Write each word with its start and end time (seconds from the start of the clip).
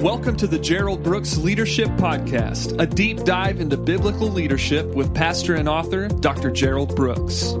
Welcome 0.00 0.36
to 0.36 0.46
the 0.46 0.60
Gerald 0.60 1.02
Brooks 1.02 1.36
Leadership 1.38 1.88
Podcast, 1.96 2.80
a 2.80 2.86
deep 2.86 3.24
dive 3.24 3.60
into 3.60 3.76
biblical 3.76 4.28
leadership 4.28 4.86
with 4.94 5.12
pastor 5.12 5.56
and 5.56 5.68
author 5.68 6.06
Dr. 6.06 6.52
Gerald 6.52 6.94
Brooks. 6.94 7.54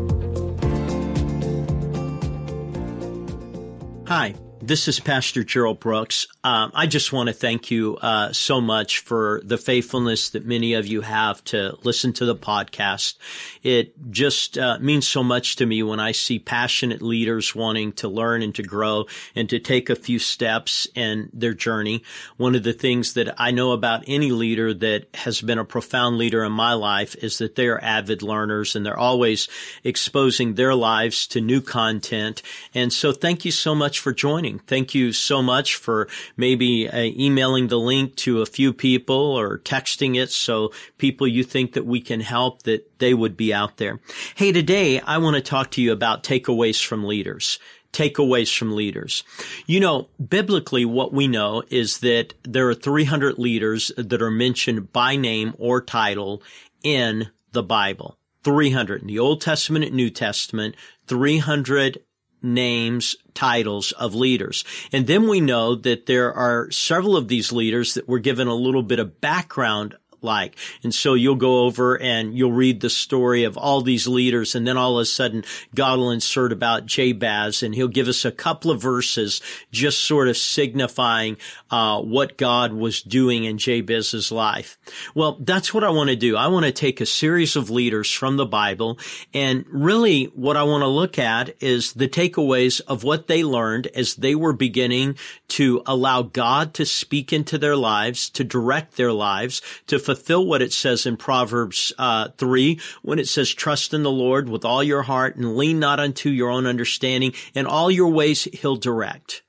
Hi, 4.06 4.36
this 4.68 4.86
is 4.86 5.00
Pastor 5.00 5.42
Gerald 5.42 5.80
Brooks. 5.80 6.26
Um, 6.44 6.70
I 6.74 6.86
just 6.86 7.10
want 7.10 7.28
to 7.28 7.32
thank 7.32 7.70
you 7.70 7.96
uh, 8.02 8.34
so 8.34 8.60
much 8.60 8.98
for 8.98 9.40
the 9.42 9.56
faithfulness 9.56 10.28
that 10.30 10.44
many 10.44 10.74
of 10.74 10.86
you 10.86 11.00
have 11.00 11.42
to 11.44 11.78
listen 11.84 12.12
to 12.14 12.26
the 12.26 12.36
podcast. 12.36 13.14
It 13.62 13.94
just 14.10 14.58
uh, 14.58 14.78
means 14.78 15.08
so 15.08 15.24
much 15.24 15.56
to 15.56 15.66
me 15.66 15.82
when 15.82 16.00
I 16.00 16.12
see 16.12 16.38
passionate 16.38 17.00
leaders 17.00 17.54
wanting 17.54 17.92
to 17.92 18.08
learn 18.08 18.42
and 18.42 18.54
to 18.56 18.62
grow 18.62 19.06
and 19.34 19.48
to 19.48 19.58
take 19.58 19.88
a 19.88 19.96
few 19.96 20.18
steps 20.18 20.86
in 20.94 21.30
their 21.32 21.54
journey. 21.54 22.02
One 22.36 22.54
of 22.54 22.62
the 22.62 22.74
things 22.74 23.14
that 23.14 23.34
I 23.40 23.52
know 23.52 23.72
about 23.72 24.04
any 24.06 24.32
leader 24.32 24.74
that 24.74 25.06
has 25.14 25.40
been 25.40 25.58
a 25.58 25.64
profound 25.64 26.18
leader 26.18 26.44
in 26.44 26.52
my 26.52 26.74
life 26.74 27.16
is 27.16 27.38
that 27.38 27.54
they 27.54 27.68
are 27.68 27.82
avid 27.82 28.22
learners 28.22 28.76
and 28.76 28.84
they're 28.84 28.98
always 28.98 29.48
exposing 29.82 30.54
their 30.54 30.74
lives 30.74 31.26
to 31.28 31.40
new 31.40 31.62
content. 31.62 32.42
And 32.74 32.92
so 32.92 33.12
thank 33.12 33.46
you 33.46 33.50
so 33.50 33.74
much 33.74 33.98
for 33.98 34.12
joining. 34.12 34.57
Thank 34.66 34.94
you 34.94 35.12
so 35.12 35.42
much 35.42 35.76
for 35.76 36.08
maybe 36.36 36.88
uh, 36.88 36.98
emailing 36.98 37.68
the 37.68 37.78
link 37.78 38.16
to 38.16 38.42
a 38.42 38.46
few 38.46 38.72
people 38.72 39.14
or 39.14 39.58
texting 39.58 40.16
it 40.16 40.30
so 40.30 40.72
people 40.98 41.26
you 41.26 41.44
think 41.44 41.72
that 41.74 41.86
we 41.86 42.00
can 42.00 42.20
help 42.20 42.62
that 42.64 42.98
they 42.98 43.14
would 43.14 43.36
be 43.36 43.52
out 43.54 43.76
there. 43.76 44.00
Hey, 44.34 44.52
today 44.52 45.00
I 45.00 45.18
want 45.18 45.36
to 45.36 45.42
talk 45.42 45.70
to 45.72 45.82
you 45.82 45.92
about 45.92 46.22
takeaways 46.22 46.84
from 46.84 47.04
leaders 47.04 47.58
takeaways 47.92 48.56
from 48.56 48.76
leaders. 48.76 49.24
You 49.66 49.80
know, 49.80 50.08
biblically, 50.24 50.84
what 50.84 51.12
we 51.12 51.26
know 51.26 51.62
is 51.70 52.00
that 52.00 52.34
there 52.42 52.68
are 52.68 52.74
300 52.74 53.38
leaders 53.38 53.90
that 53.96 54.20
are 54.20 54.30
mentioned 54.30 54.92
by 54.92 55.16
name 55.16 55.54
or 55.58 55.80
title 55.80 56.42
in 56.82 57.30
the 57.52 57.62
Bible. 57.62 58.18
300 58.44 59.02
in 59.02 59.08
the 59.08 59.18
Old 59.18 59.40
Testament 59.40 59.84
and 59.84 59.94
New 59.94 60.10
Testament, 60.10 60.74
300 61.06 61.98
names, 62.42 63.16
titles 63.34 63.92
of 63.92 64.14
leaders. 64.14 64.64
And 64.92 65.06
then 65.06 65.28
we 65.28 65.40
know 65.40 65.74
that 65.74 66.06
there 66.06 66.32
are 66.32 66.70
several 66.70 67.16
of 67.16 67.28
these 67.28 67.52
leaders 67.52 67.94
that 67.94 68.08
were 68.08 68.18
given 68.18 68.48
a 68.48 68.54
little 68.54 68.82
bit 68.82 68.98
of 68.98 69.20
background 69.20 69.96
like. 70.22 70.56
And 70.82 70.94
so 70.94 71.14
you'll 71.14 71.34
go 71.34 71.64
over 71.64 72.00
and 72.00 72.36
you'll 72.36 72.52
read 72.52 72.80
the 72.80 72.90
story 72.90 73.44
of 73.44 73.56
all 73.56 73.80
these 73.80 74.06
leaders. 74.06 74.54
And 74.54 74.66
then 74.66 74.76
all 74.76 74.98
of 74.98 75.02
a 75.02 75.06
sudden 75.06 75.44
God 75.74 75.98
will 75.98 76.10
insert 76.10 76.52
about 76.52 76.86
Jabez 76.86 77.62
and 77.62 77.74
he'll 77.74 77.88
give 77.88 78.08
us 78.08 78.24
a 78.24 78.32
couple 78.32 78.70
of 78.70 78.80
verses 78.80 79.40
just 79.72 80.04
sort 80.04 80.28
of 80.28 80.36
signifying, 80.36 81.36
uh, 81.70 82.00
what 82.00 82.36
God 82.36 82.72
was 82.72 83.02
doing 83.02 83.44
in 83.44 83.58
Jabez's 83.58 84.32
life. 84.32 84.78
Well, 85.14 85.38
that's 85.40 85.72
what 85.72 85.84
I 85.84 85.90
want 85.90 86.10
to 86.10 86.16
do. 86.16 86.36
I 86.36 86.48
want 86.48 86.66
to 86.66 86.72
take 86.72 87.00
a 87.00 87.06
series 87.06 87.56
of 87.56 87.70
leaders 87.70 88.10
from 88.10 88.36
the 88.36 88.46
Bible 88.46 88.98
and 89.34 89.64
really 89.68 90.24
what 90.26 90.56
I 90.56 90.62
want 90.62 90.82
to 90.82 90.88
look 90.88 91.18
at 91.18 91.62
is 91.62 91.92
the 91.92 92.08
takeaways 92.08 92.80
of 92.86 93.04
what 93.04 93.26
they 93.26 93.44
learned 93.44 93.88
as 93.88 94.16
they 94.16 94.34
were 94.34 94.52
beginning 94.52 95.16
to 95.48 95.82
allow 95.86 96.22
God 96.22 96.74
to 96.74 96.84
speak 96.84 97.32
into 97.32 97.58
their 97.58 97.76
lives, 97.76 98.30
to 98.30 98.44
direct 98.44 98.96
their 98.96 99.12
lives, 99.12 99.62
to 99.86 99.98
fulfill 100.08 100.46
what 100.46 100.62
it 100.62 100.72
says 100.72 101.04
in 101.04 101.18
Proverbs 101.18 101.92
uh, 101.98 102.28
3 102.38 102.80
when 103.02 103.18
it 103.18 103.28
says, 103.28 103.52
trust 103.52 103.92
in 103.92 104.02
the 104.02 104.10
Lord 104.10 104.48
with 104.48 104.64
all 104.64 104.82
your 104.82 105.02
heart 105.02 105.36
and 105.36 105.54
lean 105.54 105.78
not 105.78 106.00
unto 106.00 106.30
your 106.30 106.48
own 106.48 106.64
understanding. 106.64 107.34
In 107.52 107.66
all 107.66 107.90
your 107.90 108.08
ways, 108.08 108.44
he'll 108.44 108.76
direct. 108.76 109.42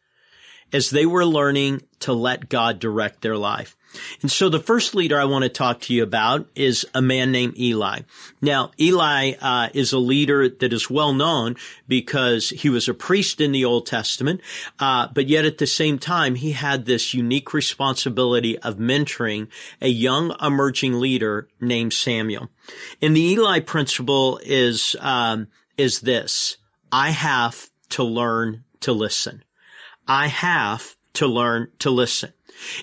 As 0.73 0.89
they 0.89 1.05
were 1.05 1.25
learning 1.25 1.83
to 1.99 2.11
let 2.11 2.49
God 2.49 2.77
direct 2.79 3.21
their 3.21 3.37
life. 3.37 3.77
And 4.21 4.31
so 4.31 4.49
the 4.49 4.59
first 4.59 4.93
leader 4.93 5.19
I 5.19 5.25
want 5.25 5.43
to 5.43 5.49
talk 5.49 5.81
to 5.81 5.93
you 5.93 6.03
about 6.03 6.47
is 6.55 6.85
a 6.93 7.01
man 7.01 7.31
named 7.31 7.57
Eli. 7.57 8.01
Now, 8.41 8.71
Eli 8.79 9.33
uh, 9.41 9.69
is 9.73 9.93
a 9.93 9.97
leader 9.97 10.47
that 10.47 10.73
is 10.73 10.89
well 10.89 11.13
known 11.13 11.55
because 11.87 12.49
he 12.49 12.69
was 12.69 12.87
a 12.87 12.93
priest 12.93 13.41
in 13.41 13.51
the 13.51 13.65
Old 13.65 13.85
Testament, 13.85 14.41
uh, 14.79 15.07
but 15.13 15.27
yet 15.27 15.45
at 15.45 15.57
the 15.57 15.67
same 15.67 15.97
time 15.97 16.35
he 16.35 16.51
had 16.51 16.85
this 16.85 17.13
unique 17.13 17.53
responsibility 17.53 18.57
of 18.59 18.77
mentoring 18.77 19.47
a 19.81 19.89
young 19.89 20.35
emerging 20.41 20.99
leader 20.99 21.47
named 21.59 21.93
Samuel. 21.93 22.49
And 23.01 23.15
the 23.15 23.21
Eli 23.21 23.59
principle 23.59 24.39
is 24.43 24.95
um, 24.99 25.47
is 25.77 26.01
this: 26.01 26.57
I 26.91 27.11
have 27.11 27.69
to 27.89 28.03
learn 28.03 28.63
to 28.81 28.91
listen. 28.91 29.43
I 30.07 30.27
have 30.27 30.95
to 31.13 31.27
learn 31.27 31.69
to 31.79 31.89
listen. 31.89 32.33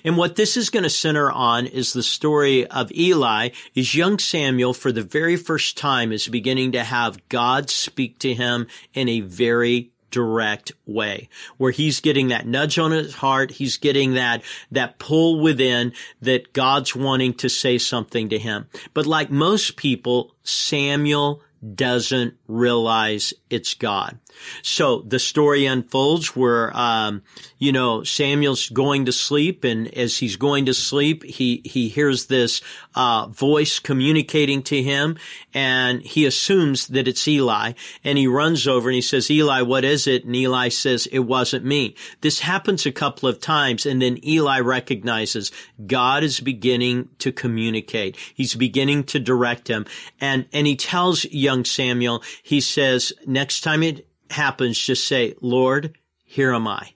And 0.03 0.17
what 0.17 0.35
this 0.35 0.57
is 0.57 0.69
going 0.69 0.83
to 0.83 0.89
center 0.89 1.31
on 1.31 1.65
is 1.65 1.93
the 1.93 2.03
story 2.03 2.67
of 2.67 2.91
Eli 2.91 3.49
is 3.75 3.95
young 3.95 4.19
Samuel 4.19 4.73
for 4.73 4.91
the 4.91 5.03
very 5.03 5.35
first 5.35 5.77
time 5.77 6.11
is 6.11 6.27
beginning 6.27 6.71
to 6.73 6.83
have 6.83 7.27
God 7.29 7.69
speak 7.69 8.19
to 8.19 8.33
him 8.33 8.67
in 8.93 9.09
a 9.09 9.21
very 9.21 9.91
direct 10.11 10.71
way 10.85 11.29
where 11.57 11.71
he's 11.71 11.99
getting 11.99 12.29
that 12.29 12.47
nudge 12.47 12.79
on 12.79 12.91
his 12.91 13.15
heart. 13.15 13.51
He's 13.51 13.77
getting 13.77 14.13
that, 14.13 14.41
that 14.71 14.99
pull 14.99 15.39
within 15.41 15.93
that 16.21 16.53
God's 16.53 16.95
wanting 16.95 17.33
to 17.35 17.49
say 17.49 17.77
something 17.77 18.29
to 18.29 18.39
him. 18.39 18.67
But 18.93 19.05
like 19.05 19.29
most 19.29 19.75
people, 19.75 20.33
Samuel 20.43 21.41
doesn't 21.75 22.36
realize 22.47 23.33
it's 23.49 23.73
God. 23.73 24.19
So 24.61 25.01
the 25.01 25.19
story 25.19 25.65
unfolds 25.65 26.35
where, 26.35 26.75
um, 26.75 27.23
you 27.57 27.71
know, 27.71 28.03
Samuel's 28.03 28.69
going 28.69 29.05
to 29.05 29.11
sleep 29.11 29.63
and 29.63 29.87
as 29.95 30.17
he's 30.17 30.35
going 30.35 30.65
to 30.65 30.73
sleep, 30.73 31.23
he, 31.23 31.61
he 31.65 31.89
hears 31.89 32.27
this, 32.27 32.61
uh, 32.95 33.27
voice 33.27 33.79
communicating 33.79 34.61
to 34.63 34.81
him 34.81 35.17
and 35.53 36.01
he 36.01 36.25
assumes 36.25 36.87
that 36.87 37.07
it's 37.07 37.27
Eli 37.27 37.73
and 38.03 38.17
he 38.17 38.27
runs 38.27 38.67
over 38.67 38.89
and 38.89 38.95
he 38.95 39.01
says, 39.01 39.31
Eli, 39.31 39.61
what 39.61 39.83
is 39.83 40.07
it? 40.07 40.25
And 40.25 40.35
Eli 40.35 40.69
says, 40.69 41.07
it 41.07 41.19
wasn't 41.19 41.65
me. 41.65 41.95
This 42.21 42.41
happens 42.41 42.85
a 42.85 42.91
couple 42.91 43.27
of 43.29 43.39
times 43.39 43.85
and 43.85 44.01
then 44.01 44.23
Eli 44.25 44.59
recognizes 44.59 45.51
God 45.85 46.23
is 46.23 46.39
beginning 46.39 47.09
to 47.19 47.31
communicate. 47.31 48.15
He's 48.33 48.55
beginning 48.55 49.05
to 49.05 49.19
direct 49.19 49.67
him 49.67 49.85
and, 50.19 50.45
and 50.53 50.67
he 50.67 50.75
tells 50.75 51.25
young 51.25 51.65
Samuel, 51.65 52.23
he 52.43 52.61
says, 52.61 53.13
next 53.25 53.61
time 53.61 53.83
it 53.83 54.07
happens, 54.29 54.77
just 54.77 55.07
say, 55.07 55.35
Lord, 55.41 55.97
here 56.25 56.53
am 56.53 56.67
I. 56.67 56.93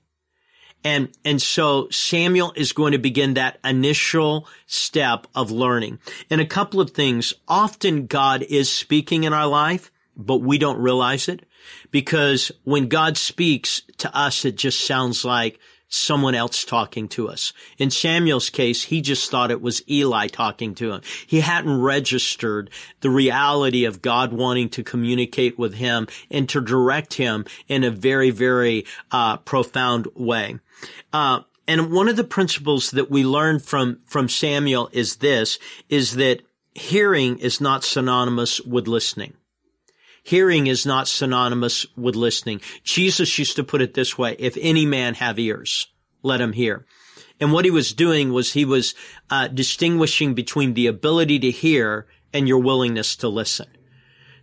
And, 0.84 1.10
and 1.24 1.42
so 1.42 1.90
Samuel 1.90 2.54
is 2.56 2.74
going 2.74 2.94
to 2.94 2.98
begin 2.98 3.36
that 3.36 3.60
initial 3.64 4.48
step 4.66 5.28
of 5.36 5.52
learning. 5.52 6.00
And 6.30 6.42
a 6.42 6.46
couple 6.46 6.82
of 6.82 6.92
things. 6.92 7.34
Often 7.48 8.08
God 8.08 8.42
is 8.44 8.72
speaking 8.72 9.24
in 9.24 9.34
our 9.34 9.48
life, 9.48 9.92
but 10.18 10.38
we 10.38 10.58
don't 10.58 10.80
realize 10.80 11.28
it 11.28 11.46
because 11.92 12.52
when 12.64 12.88
God 12.88 13.18
speaks 13.18 13.84
to 13.98 14.16
us, 14.16 14.44
it 14.44 14.56
just 14.56 14.86
sounds 14.86 15.24
like 15.24 15.60
someone 15.92 16.34
else 16.34 16.64
talking 16.64 17.08
to 17.10 17.30
us. 17.30 17.54
In 17.78 17.92
Samuel's 17.92 18.50
case, 18.50 18.86
he 18.86 19.02
just 19.02 19.30
thought 19.30 19.52
it 19.52 19.62
was 19.62 19.84
Eli 19.90 20.28
talking 20.28 20.74
to 20.76 20.92
him. 20.92 21.02
He 21.28 21.42
hadn't 21.42 21.82
registered 21.82 22.70
the 23.02 23.10
reality 23.10 23.86
of 23.86 24.02
God 24.02 24.34
wanting 24.34 24.70
to 24.70 24.84
communicate 24.84 25.60
with 25.60 25.76
him 25.76 26.08
and 26.30 26.48
to 26.50 26.62
direct 26.62 27.16
him 27.16 27.46
in 27.68 27.84
a 27.84 27.92
very, 27.92 28.32
very 28.32 28.86
uh, 29.12 29.38
profound 29.38 30.08
way. 30.16 30.60
Uh, 31.12 31.42
and 31.68 31.92
one 31.92 32.08
of 32.08 32.16
the 32.16 32.24
principles 32.24 32.92
that 32.92 33.12
we 33.12 33.24
learn 33.24 33.60
from 33.60 34.00
from 34.06 34.28
Samuel 34.28 34.90
is 34.92 35.18
this: 35.18 35.60
is 35.90 36.16
that 36.16 36.42
hearing 36.74 37.38
is 37.38 37.62
not 37.62 37.84
synonymous 37.84 38.60
with 38.62 38.88
listening. 38.88 39.34
Hearing 40.24 40.68
is 40.68 40.86
not 40.86 41.08
synonymous 41.08 41.86
with 41.98 42.16
listening. 42.16 42.62
Jesus 42.84 43.40
used 43.40 43.56
to 43.56 43.64
put 43.64 43.82
it 43.82 43.94
this 43.94 44.18
way, 44.18 44.36
if 44.38 44.58
any 44.60 44.86
man 44.86 45.16
have 45.16 45.40
ears, 45.40 45.88
let 46.22 46.42
him 46.42 46.54
hear. 46.54 46.86
And 47.40 47.52
what 47.52 47.66
he 47.66 47.72
was 47.72 47.94
doing 47.94 48.32
was 48.32 48.54
he 48.54 48.66
was 48.66 48.94
uh, 49.32 49.48
distinguishing 49.48 50.36
between 50.36 50.76
the 50.76 50.86
ability 50.86 51.40
to 51.40 51.52
hear 51.52 52.06
and 52.32 52.48
your 52.48 52.60
willingness 52.60 53.16
to 53.18 53.28
listen. 53.28 53.68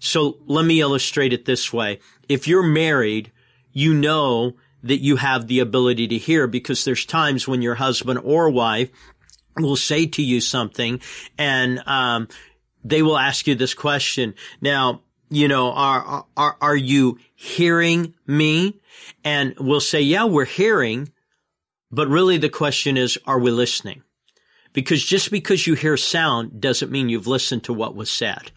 So 0.00 0.38
let 0.46 0.64
me 0.64 0.80
illustrate 0.80 1.32
it 1.32 1.44
this 1.44 1.72
way. 1.72 2.00
If 2.28 2.48
you're 2.48 2.62
married, 2.62 3.32
you 3.72 3.94
know 3.94 4.54
that 4.82 4.98
you 4.98 5.16
have 5.16 5.46
the 5.46 5.60
ability 5.60 6.08
to 6.08 6.18
hear 6.18 6.46
because 6.46 6.84
there's 6.84 7.04
times 7.04 7.46
when 7.46 7.62
your 7.62 7.76
husband 7.76 8.20
or 8.22 8.50
wife 8.50 8.90
will 9.56 9.76
say 9.76 10.06
to 10.06 10.22
you 10.22 10.40
something 10.40 11.00
and 11.36 11.80
um, 11.86 12.28
they 12.84 13.02
will 13.02 13.18
ask 13.18 13.46
you 13.46 13.54
this 13.54 13.74
question. 13.74 14.34
Now, 14.60 15.02
you 15.30 15.48
know, 15.48 15.72
are, 15.72 16.24
are, 16.36 16.56
are 16.60 16.76
you 16.76 17.18
hearing 17.34 18.14
me? 18.26 18.80
And 19.24 19.54
we'll 19.58 19.80
say, 19.80 20.00
yeah, 20.00 20.24
we're 20.24 20.44
hearing. 20.44 21.12
But 21.90 22.08
really 22.08 22.38
the 22.38 22.48
question 22.48 22.96
is, 22.96 23.18
are 23.26 23.38
we 23.38 23.50
listening? 23.50 24.02
Because 24.72 25.04
just 25.04 25.30
because 25.30 25.66
you 25.66 25.74
hear 25.74 25.96
sound 25.96 26.60
doesn't 26.60 26.92
mean 26.92 27.08
you've 27.08 27.26
listened 27.26 27.64
to 27.64 27.72
what 27.72 27.94
was 27.94 28.10
said. 28.10 28.52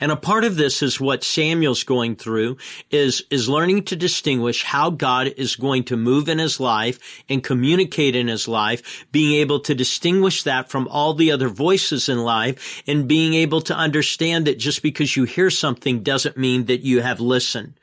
And 0.00 0.10
a 0.10 0.16
part 0.16 0.44
of 0.44 0.56
this 0.56 0.82
is 0.82 1.00
what 1.00 1.22
Samuel's 1.22 1.84
going 1.84 2.16
through 2.16 2.56
is, 2.90 3.22
is 3.30 3.48
learning 3.48 3.84
to 3.84 3.96
distinguish 3.96 4.64
how 4.64 4.90
God 4.90 5.28
is 5.36 5.56
going 5.56 5.84
to 5.84 5.96
move 5.96 6.28
in 6.28 6.38
his 6.38 6.58
life 6.58 7.22
and 7.28 7.44
communicate 7.44 8.16
in 8.16 8.28
his 8.28 8.48
life, 8.48 9.06
being 9.12 9.34
able 9.40 9.60
to 9.60 9.74
distinguish 9.74 10.42
that 10.44 10.70
from 10.70 10.88
all 10.88 11.12
the 11.12 11.30
other 11.30 11.48
voices 11.48 12.08
in 12.08 12.18
life 12.18 12.82
and 12.86 13.06
being 13.06 13.34
able 13.34 13.60
to 13.60 13.76
understand 13.76 14.46
that 14.46 14.58
just 14.58 14.82
because 14.82 15.16
you 15.16 15.24
hear 15.24 15.50
something 15.50 16.02
doesn't 16.02 16.36
mean 16.36 16.64
that 16.64 16.80
you 16.80 17.02
have 17.02 17.20
listened. 17.20 17.74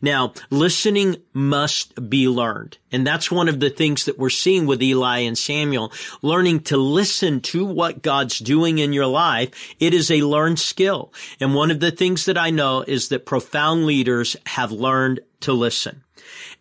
Now, 0.00 0.34
listening 0.50 1.16
must 1.32 2.08
be 2.08 2.28
learned. 2.28 2.78
And 2.92 3.06
that's 3.06 3.30
one 3.30 3.48
of 3.48 3.60
the 3.60 3.70
things 3.70 4.04
that 4.04 4.18
we're 4.18 4.30
seeing 4.30 4.66
with 4.66 4.82
Eli 4.82 5.20
and 5.20 5.36
Samuel, 5.36 5.92
learning 6.22 6.60
to 6.64 6.76
listen 6.76 7.40
to 7.42 7.64
what 7.64 8.02
God's 8.02 8.38
doing 8.38 8.78
in 8.78 8.92
your 8.92 9.06
life. 9.06 9.74
It 9.80 9.94
is 9.94 10.10
a 10.10 10.22
learned 10.22 10.58
skill. 10.58 11.12
And 11.40 11.54
one 11.54 11.70
of 11.70 11.80
the 11.80 11.90
things 11.90 12.24
that 12.26 12.38
I 12.38 12.50
know 12.50 12.82
is 12.82 13.08
that 13.08 13.26
profound 13.26 13.86
leaders 13.86 14.36
have 14.46 14.72
learned 14.72 15.20
to 15.40 15.52
listen. 15.52 16.04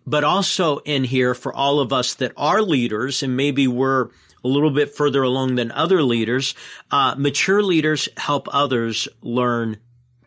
But 0.06 0.24
also 0.24 0.80
in 0.80 1.06
here 1.06 1.34
for 1.34 1.54
all 1.54 1.80
of 1.80 1.94
us 1.94 2.16
that 2.16 2.34
are 2.36 2.62
leaders 2.62 3.24
and 3.24 3.38
maybe 3.38 3.68
we're 3.68 4.10
a 4.44 4.48
little 4.48 4.72
bit 4.72 4.94
further 4.94 5.24
along 5.24 5.56
than 5.56 5.72
other 5.72 6.04
leaders, 6.04 6.54
uh, 6.92 7.16
mature 7.18 7.64
leaders 7.64 8.10
help 8.18 8.48
others 8.52 9.08
learn 9.22 9.78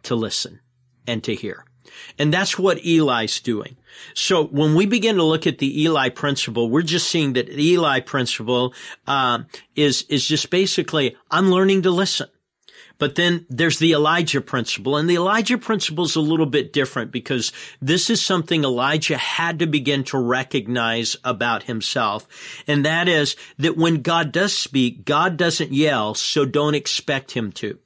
to 0.05 0.15
listen 0.15 0.61
and 1.07 1.23
to 1.25 1.35
hear. 1.35 1.66
And 2.19 2.33
that's 2.33 2.59
what 2.59 2.85
Eli's 2.85 3.41
doing. 3.41 3.77
So 4.15 4.45
when 4.47 4.75
we 4.75 4.87
begin 4.87 5.17
to 5.17 5.23
look 5.23 5.47
at 5.47 5.59
the 5.59 5.83
Eli 5.83 6.09
principle, 6.11 6.71
we're 6.71 6.83
just 6.83 7.09
seeing 7.09 7.33
that 7.35 7.47
the 7.47 7.73
Eli 7.73 8.01
principle 8.01 8.75
uh, 9.07 9.41
is 9.75 10.03
is 10.09 10.27
just 10.27 10.51
basically 10.51 11.17
I'm 11.31 11.51
learning 11.51 11.83
to 11.83 11.91
listen. 11.91 12.29
But 12.99 13.15
then 13.15 13.45
there's 13.51 13.79
the 13.79 13.93
Elijah 13.93 14.41
principle, 14.41 14.97
and 14.97 15.09
the 15.09 15.17
Elijah 15.17 15.59
principle 15.59 16.05
is 16.05 16.17
a 16.17 16.21
little 16.21 16.47
bit 16.47 16.73
different 16.73 17.13
because 17.13 17.53
this 17.81 18.09
is 18.09 18.25
something 18.25 18.65
Elijah 18.65 19.19
had 19.19 19.59
to 19.59 19.67
begin 19.67 20.03
to 20.05 20.19
recognize 20.19 21.15
about 21.23 21.65
himself, 21.65 22.27
and 22.67 22.87
that 22.87 23.07
is 23.07 23.37
that 23.59 23.77
when 23.77 24.01
God 24.01 24.33
does 24.33 24.57
speak, 24.57 25.05
God 25.05 25.37
doesn't 25.37 25.75
yell, 25.75 26.15
so 26.15 26.47
don't 26.47 26.75
expect 26.75 27.33
him 27.33 27.53
to. 27.53 27.79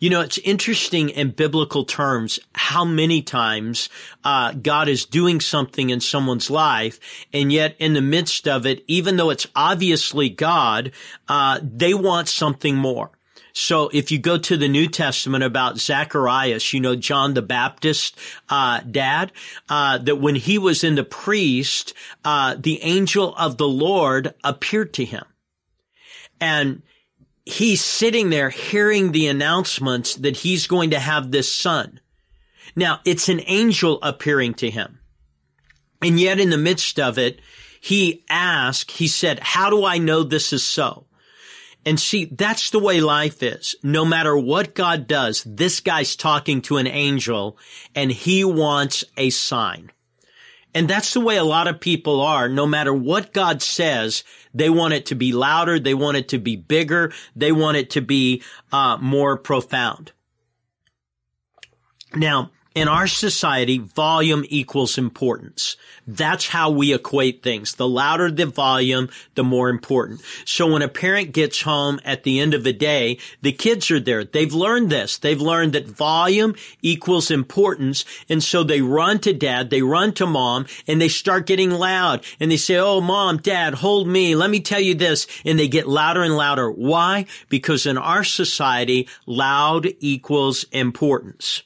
You 0.00 0.10
know, 0.10 0.20
it's 0.20 0.38
interesting 0.38 1.08
in 1.08 1.30
biblical 1.30 1.84
terms 1.84 2.38
how 2.54 2.84
many 2.84 3.20
times 3.20 3.88
uh, 4.22 4.52
God 4.52 4.88
is 4.88 5.04
doing 5.04 5.40
something 5.40 5.90
in 5.90 6.00
someone's 6.00 6.50
life, 6.50 7.00
and 7.32 7.52
yet 7.52 7.74
in 7.80 7.94
the 7.94 8.00
midst 8.00 8.46
of 8.46 8.64
it, 8.64 8.84
even 8.86 9.16
though 9.16 9.30
it's 9.30 9.48
obviously 9.56 10.28
God, 10.28 10.92
uh, 11.28 11.58
they 11.62 11.94
want 11.94 12.28
something 12.28 12.76
more. 12.76 13.10
So 13.52 13.90
if 13.92 14.12
you 14.12 14.20
go 14.20 14.38
to 14.38 14.56
the 14.56 14.68
New 14.68 14.86
Testament 14.86 15.42
about 15.42 15.78
Zacharias, 15.78 16.72
you 16.72 16.78
know, 16.78 16.94
John 16.94 17.34
the 17.34 17.42
Baptist, 17.42 18.16
uh, 18.48 18.82
dad, 18.88 19.32
uh, 19.68 19.98
that 19.98 20.20
when 20.20 20.36
he 20.36 20.58
was 20.58 20.84
in 20.84 20.94
the 20.94 21.02
priest, 21.02 21.92
uh, 22.24 22.54
the 22.56 22.80
angel 22.84 23.34
of 23.34 23.56
the 23.56 23.66
Lord 23.66 24.32
appeared 24.44 24.94
to 24.94 25.04
him. 25.04 25.24
And 26.40 26.82
he's 27.48 27.82
sitting 27.82 28.30
there 28.30 28.50
hearing 28.50 29.12
the 29.12 29.26
announcements 29.26 30.14
that 30.16 30.38
he's 30.38 30.66
going 30.66 30.90
to 30.90 30.98
have 30.98 31.30
this 31.30 31.52
son. 31.52 32.00
Now, 32.76 33.00
it's 33.04 33.28
an 33.28 33.40
angel 33.46 33.98
appearing 34.02 34.54
to 34.54 34.70
him. 34.70 35.00
And 36.02 36.20
yet 36.20 36.38
in 36.38 36.50
the 36.50 36.58
midst 36.58 37.00
of 37.00 37.18
it, 37.18 37.40
he 37.80 38.24
asked, 38.28 38.92
he 38.92 39.08
said, 39.08 39.40
how 39.40 39.70
do 39.70 39.84
I 39.84 39.98
know 39.98 40.22
this 40.22 40.52
is 40.52 40.64
so? 40.64 41.06
And 41.86 41.98
see, 41.98 42.26
that's 42.26 42.70
the 42.70 42.78
way 42.78 43.00
life 43.00 43.42
is. 43.42 43.74
No 43.82 44.04
matter 44.04 44.36
what 44.36 44.74
God 44.74 45.06
does, 45.06 45.42
this 45.44 45.80
guy's 45.80 46.16
talking 46.16 46.60
to 46.62 46.76
an 46.76 46.86
angel 46.86 47.56
and 47.94 48.12
he 48.12 48.44
wants 48.44 49.04
a 49.16 49.30
sign. 49.30 49.90
And 50.74 50.88
that's 50.88 51.14
the 51.14 51.20
way 51.20 51.36
a 51.36 51.44
lot 51.44 51.66
of 51.66 51.80
people 51.80 52.20
are. 52.20 52.48
No 52.48 52.66
matter 52.66 52.92
what 52.92 53.32
God 53.32 53.62
says, 53.62 54.22
they 54.54 54.70
want 54.70 54.94
it 54.94 55.06
to 55.06 55.14
be 55.14 55.32
louder. 55.32 55.78
They 55.78 55.94
want 55.94 56.18
it 56.18 56.28
to 56.28 56.38
be 56.38 56.56
bigger. 56.56 57.12
They 57.34 57.52
want 57.52 57.76
it 57.76 57.90
to 57.90 58.00
be 58.00 58.42
uh, 58.70 58.98
more 58.98 59.36
profound. 59.36 60.12
Now, 62.14 62.50
in 62.78 62.86
our 62.86 63.08
society, 63.08 63.78
volume 63.78 64.44
equals 64.48 64.98
importance. 64.98 65.76
That's 66.06 66.46
how 66.46 66.70
we 66.70 66.94
equate 66.94 67.42
things. 67.42 67.74
The 67.74 67.88
louder 67.88 68.30
the 68.30 68.46
volume, 68.46 69.08
the 69.34 69.42
more 69.42 69.68
important. 69.68 70.22
So 70.44 70.72
when 70.72 70.82
a 70.82 70.88
parent 70.88 71.32
gets 71.32 71.62
home 71.62 71.98
at 72.04 72.22
the 72.22 72.38
end 72.38 72.54
of 72.54 72.62
the 72.62 72.72
day, 72.72 73.18
the 73.42 73.50
kids 73.50 73.90
are 73.90 73.98
there. 73.98 74.24
They've 74.24 74.54
learned 74.54 74.90
this. 74.90 75.18
They've 75.18 75.40
learned 75.40 75.72
that 75.72 75.88
volume 75.88 76.54
equals 76.80 77.32
importance. 77.32 78.04
And 78.28 78.44
so 78.44 78.62
they 78.62 78.80
run 78.80 79.18
to 79.20 79.32
dad, 79.32 79.70
they 79.70 79.82
run 79.82 80.12
to 80.14 80.26
mom, 80.26 80.66
and 80.86 81.00
they 81.00 81.08
start 81.08 81.46
getting 81.46 81.72
loud. 81.72 82.24
And 82.38 82.50
they 82.50 82.56
say, 82.56 82.76
Oh, 82.76 83.00
mom, 83.00 83.38
dad, 83.38 83.74
hold 83.74 84.06
me. 84.06 84.36
Let 84.36 84.50
me 84.50 84.60
tell 84.60 84.80
you 84.80 84.94
this. 84.94 85.26
And 85.44 85.58
they 85.58 85.66
get 85.66 85.88
louder 85.88 86.22
and 86.22 86.36
louder. 86.36 86.70
Why? 86.70 87.26
Because 87.48 87.86
in 87.86 87.98
our 87.98 88.22
society, 88.22 89.08
loud 89.26 89.88
equals 89.98 90.64
importance. 90.70 91.64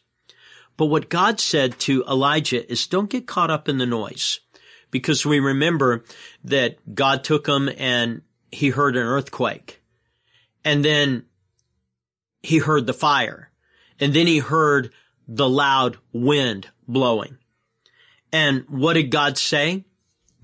But 0.76 0.86
what 0.86 1.08
God 1.08 1.40
said 1.40 1.78
to 1.80 2.04
Elijah 2.04 2.70
is 2.70 2.86
don't 2.86 3.10
get 3.10 3.26
caught 3.26 3.50
up 3.50 3.68
in 3.68 3.78
the 3.78 3.86
noise 3.86 4.40
because 4.90 5.26
we 5.26 5.40
remember 5.40 6.04
that 6.44 6.94
God 6.94 7.24
took 7.24 7.46
him 7.46 7.68
and 7.76 8.22
he 8.50 8.70
heard 8.70 8.96
an 8.96 9.06
earthquake 9.06 9.82
and 10.64 10.84
then 10.84 11.24
he 12.42 12.58
heard 12.58 12.86
the 12.86 12.94
fire 12.94 13.50
and 14.00 14.14
then 14.14 14.26
he 14.26 14.38
heard 14.38 14.92
the 15.28 15.48
loud 15.48 15.98
wind 16.12 16.68
blowing. 16.88 17.38
And 18.32 18.64
what 18.68 18.94
did 18.94 19.10
God 19.10 19.38
say? 19.38 19.84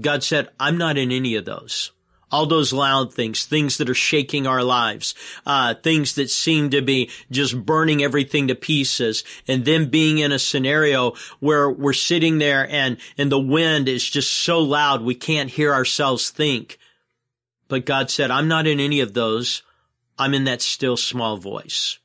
God 0.01 0.23
said, 0.23 0.49
I'm 0.61 0.79
not 0.79 0.97
in 0.97 1.11
any 1.11 1.35
of 1.35 1.45
those 1.45 1.93
all 2.31 2.47
those 2.47 2.73
loud 2.73 3.13
things, 3.13 3.45
things 3.45 3.79
that 3.79 3.89
are 3.89 3.95
shaking 3.95 4.47
our 4.47 4.63
lives, 4.63 5.15
uh, 5.47 5.75
things 5.75 6.15
that 6.15 6.31
seem 6.31 6.71
to 6.71 6.83
be 6.83 7.11
just 7.31 7.65
burning 7.65 8.03
everything 8.03 8.49
to 8.49 8.55
pieces, 8.55 9.25
and 9.47 9.65
then 9.65 9.91
being 9.91 10.19
in 10.19 10.33
a 10.33 10.39
scenario 10.39 11.15
where 11.41 11.71
we're 11.71 11.93
sitting 11.93 12.39
there 12.39 12.69
and 12.71 12.99
and 13.17 13.33
the 13.33 13.41
wind 13.41 13.89
is 13.89 14.09
just 14.09 14.33
so 14.33 14.61
loud 14.61 15.03
we 15.03 15.15
can't 15.15 15.51
hear 15.51 15.73
ourselves 15.73 16.31
think. 16.31 16.79
But 17.69 17.87
God 17.87 18.11
said, 18.11 18.31
"I'm 18.31 18.49
not 18.49 18.67
in 18.67 18.81
any 18.81 19.01
of 19.01 19.15
those. 19.15 19.63
I'm 20.19 20.35
in 20.35 20.45
that 20.45 20.63
still 20.63 20.97
small 20.97 21.37
voice." 21.37 21.99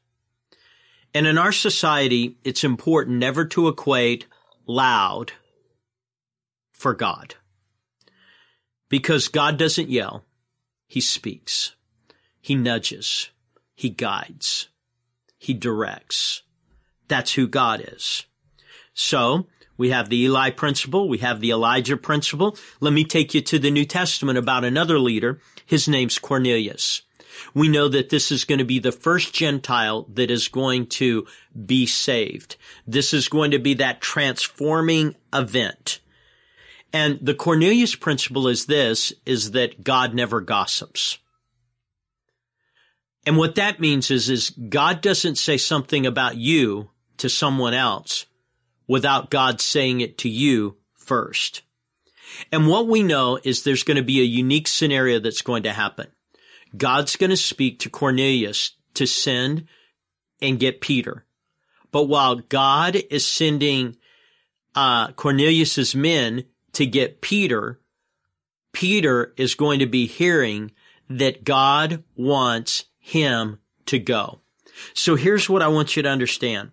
And 1.13 1.27
in 1.27 1.37
our 1.37 1.51
society, 1.51 2.37
it's 2.43 2.63
important 2.63 3.17
never 3.17 3.45
to 3.45 3.67
equate 3.67 4.25
loud 4.65 5.33
for 6.71 6.93
God. 6.93 7.35
Because 8.93 9.27
God 9.27 9.57
doesn't 9.57 9.89
yell. 9.89 10.23
He 10.85 11.01
speaks. 11.01 11.73
He 12.39 12.53
nudges. 12.53 13.31
He 13.73 13.89
guides. 13.89 14.67
He 15.39 15.55
directs. 15.55 16.43
That's 17.07 17.33
who 17.33 17.47
God 17.47 17.83
is. 17.91 18.27
So, 18.93 19.47
we 19.77 19.89
have 19.89 20.09
the 20.09 20.21
Eli 20.21 20.51
principle. 20.51 21.09
We 21.09 21.17
have 21.17 21.41
the 21.41 21.49
Elijah 21.49 21.97
principle. 21.97 22.55
Let 22.81 22.93
me 22.93 23.03
take 23.03 23.33
you 23.33 23.41
to 23.41 23.57
the 23.57 23.71
New 23.71 23.85
Testament 23.85 24.37
about 24.37 24.63
another 24.63 24.99
leader. 24.99 25.39
His 25.65 25.87
name's 25.87 26.19
Cornelius. 26.19 27.01
We 27.55 27.69
know 27.69 27.87
that 27.87 28.09
this 28.09 28.31
is 28.31 28.45
going 28.45 28.59
to 28.59 28.63
be 28.63 28.77
the 28.77 28.91
first 28.91 29.33
Gentile 29.33 30.03
that 30.13 30.29
is 30.29 30.49
going 30.49 30.85
to 31.01 31.25
be 31.65 31.87
saved. 31.87 32.57
This 32.85 33.11
is 33.11 33.27
going 33.27 33.49
to 33.49 33.59
be 33.59 33.73
that 33.73 34.01
transforming 34.01 35.15
event. 35.33 35.99
And 36.93 37.17
the 37.19 37.33
Cornelius 37.33 37.95
principle 37.95 38.47
is 38.47 38.67
this, 38.67 39.11
is 39.25 39.51
that 39.51 39.83
God 39.83 40.13
never 40.13 40.39
gossips. 40.39 41.17
And 43.25 43.37
what 43.37 43.55
that 43.55 43.79
means 43.79 44.11
is, 44.11 44.29
is 44.29 44.51
God 44.51 45.01
doesn't 45.01 45.37
say 45.37 45.57
something 45.57 46.05
about 46.05 46.37
you 46.37 46.91
to 47.17 47.29
someone 47.29 47.73
else 47.73 48.27
without 48.87 49.31
God 49.31 49.59
saying 49.59 50.01
it 50.01 50.17
to 50.19 50.29
you 50.29 50.77
first. 50.93 51.63
And 52.51 52.67
what 52.67 52.87
we 52.87 53.01
know 53.01 53.39
is 53.43 53.63
there's 53.63 53.83
going 53.83 53.97
to 53.97 54.03
be 54.03 54.19
a 54.19 54.25
unique 54.25 54.67
scenario 54.67 55.19
that's 55.19 55.41
going 55.41 55.63
to 55.63 55.73
happen. 55.73 56.07
God's 56.75 57.15
going 57.15 57.29
to 57.29 57.37
speak 57.37 57.79
to 57.79 57.89
Cornelius 57.89 58.73
to 58.95 59.05
send 59.05 59.67
and 60.41 60.59
get 60.59 60.81
Peter. 60.81 61.25
But 61.91 62.03
while 62.03 62.35
God 62.35 62.95
is 63.09 63.25
sending 63.25 63.97
uh, 64.75 65.11
Cornelius's 65.13 65.95
men 65.95 66.45
to 66.73 66.85
get 66.85 67.21
Peter, 67.21 67.79
Peter 68.73 69.33
is 69.37 69.55
going 69.55 69.79
to 69.79 69.85
be 69.85 70.07
hearing 70.07 70.71
that 71.09 71.43
God 71.43 72.03
wants 72.15 72.85
him 72.99 73.59
to 73.85 73.99
go. 73.99 74.39
So 74.93 75.15
here's 75.15 75.49
what 75.49 75.61
I 75.61 75.67
want 75.67 75.95
you 75.95 76.03
to 76.03 76.09
understand. 76.09 76.71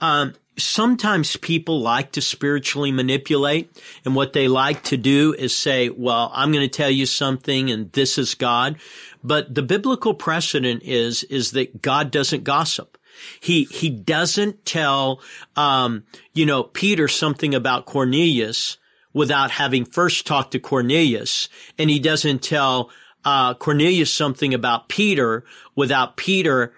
Um, 0.00 0.34
sometimes 0.58 1.36
people 1.36 1.80
like 1.80 2.12
to 2.12 2.20
spiritually 2.20 2.92
manipulate 2.92 3.70
and 4.04 4.14
what 4.14 4.32
they 4.32 4.48
like 4.48 4.82
to 4.84 4.96
do 4.96 5.34
is 5.38 5.56
say, 5.56 5.88
well, 5.88 6.30
I'm 6.34 6.52
going 6.52 6.68
to 6.68 6.76
tell 6.76 6.90
you 6.90 7.06
something 7.06 7.70
and 7.70 7.90
this 7.92 8.18
is 8.18 8.34
God. 8.34 8.76
But 9.22 9.54
the 9.54 9.62
biblical 9.62 10.14
precedent 10.14 10.82
is, 10.82 11.22
is 11.24 11.52
that 11.52 11.82
God 11.82 12.10
doesn't 12.10 12.44
gossip. 12.44 12.98
He, 13.40 13.64
he 13.64 13.90
doesn't 13.90 14.64
tell, 14.64 15.20
um, 15.56 16.04
you 16.32 16.46
know, 16.46 16.62
Peter 16.62 17.08
something 17.08 17.54
about 17.54 17.86
Cornelius 17.86 18.78
without 19.12 19.50
having 19.50 19.84
first 19.84 20.26
talked 20.26 20.52
to 20.52 20.58
Cornelius. 20.58 21.48
And 21.78 21.90
he 21.90 21.98
doesn't 21.98 22.42
tell, 22.42 22.90
uh, 23.24 23.54
Cornelius 23.54 24.12
something 24.12 24.54
about 24.54 24.88
Peter 24.88 25.44
without 25.74 26.16
Peter, 26.16 26.72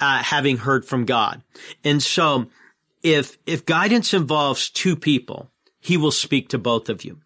uh, 0.00 0.22
having 0.22 0.58
heard 0.58 0.84
from 0.84 1.04
God. 1.04 1.42
And 1.84 2.02
so 2.02 2.46
if, 3.02 3.38
if 3.46 3.64
guidance 3.64 4.12
involves 4.12 4.68
two 4.68 4.96
people, 4.96 5.50
he 5.80 5.96
will 5.96 6.10
speak 6.10 6.48
to 6.48 6.58
both 6.58 6.88
of 6.88 7.04
you. 7.04 7.20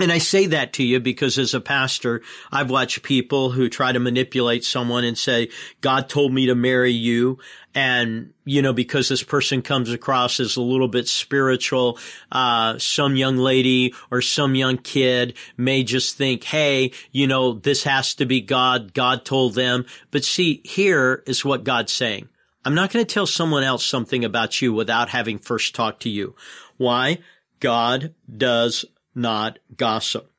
And 0.00 0.12
I 0.12 0.18
say 0.18 0.46
that 0.46 0.74
to 0.74 0.84
you 0.84 1.00
because 1.00 1.38
as 1.38 1.54
a 1.54 1.60
pastor, 1.60 2.22
I've 2.52 2.70
watched 2.70 3.02
people 3.02 3.50
who 3.50 3.68
try 3.68 3.90
to 3.90 3.98
manipulate 3.98 4.64
someone 4.64 5.02
and 5.04 5.18
say, 5.18 5.50
God 5.80 6.08
told 6.08 6.32
me 6.32 6.46
to 6.46 6.54
marry 6.54 6.92
you. 6.92 7.38
And, 7.74 8.32
you 8.44 8.62
know, 8.62 8.72
because 8.72 9.08
this 9.08 9.24
person 9.24 9.60
comes 9.60 9.90
across 9.90 10.38
as 10.38 10.56
a 10.56 10.62
little 10.62 10.86
bit 10.86 11.08
spiritual, 11.08 11.98
uh, 12.30 12.78
some 12.78 13.16
young 13.16 13.36
lady 13.36 13.92
or 14.10 14.22
some 14.22 14.54
young 14.54 14.78
kid 14.78 15.36
may 15.56 15.82
just 15.82 16.16
think, 16.16 16.44
Hey, 16.44 16.92
you 17.10 17.26
know, 17.26 17.54
this 17.54 17.82
has 17.82 18.14
to 18.16 18.26
be 18.26 18.40
God. 18.40 18.94
God 18.94 19.24
told 19.24 19.54
them. 19.54 19.84
But 20.12 20.24
see, 20.24 20.60
here 20.64 21.24
is 21.26 21.44
what 21.44 21.64
God's 21.64 21.92
saying. 21.92 22.28
I'm 22.64 22.74
not 22.74 22.92
going 22.92 23.04
to 23.04 23.12
tell 23.12 23.26
someone 23.26 23.64
else 23.64 23.84
something 23.84 24.24
about 24.24 24.60
you 24.60 24.72
without 24.72 25.08
having 25.08 25.38
first 25.38 25.74
talked 25.74 26.02
to 26.02 26.08
you. 26.08 26.36
Why? 26.76 27.18
God 27.60 28.14
does 28.36 28.84
not 29.18 29.58
gossip. 29.76 30.32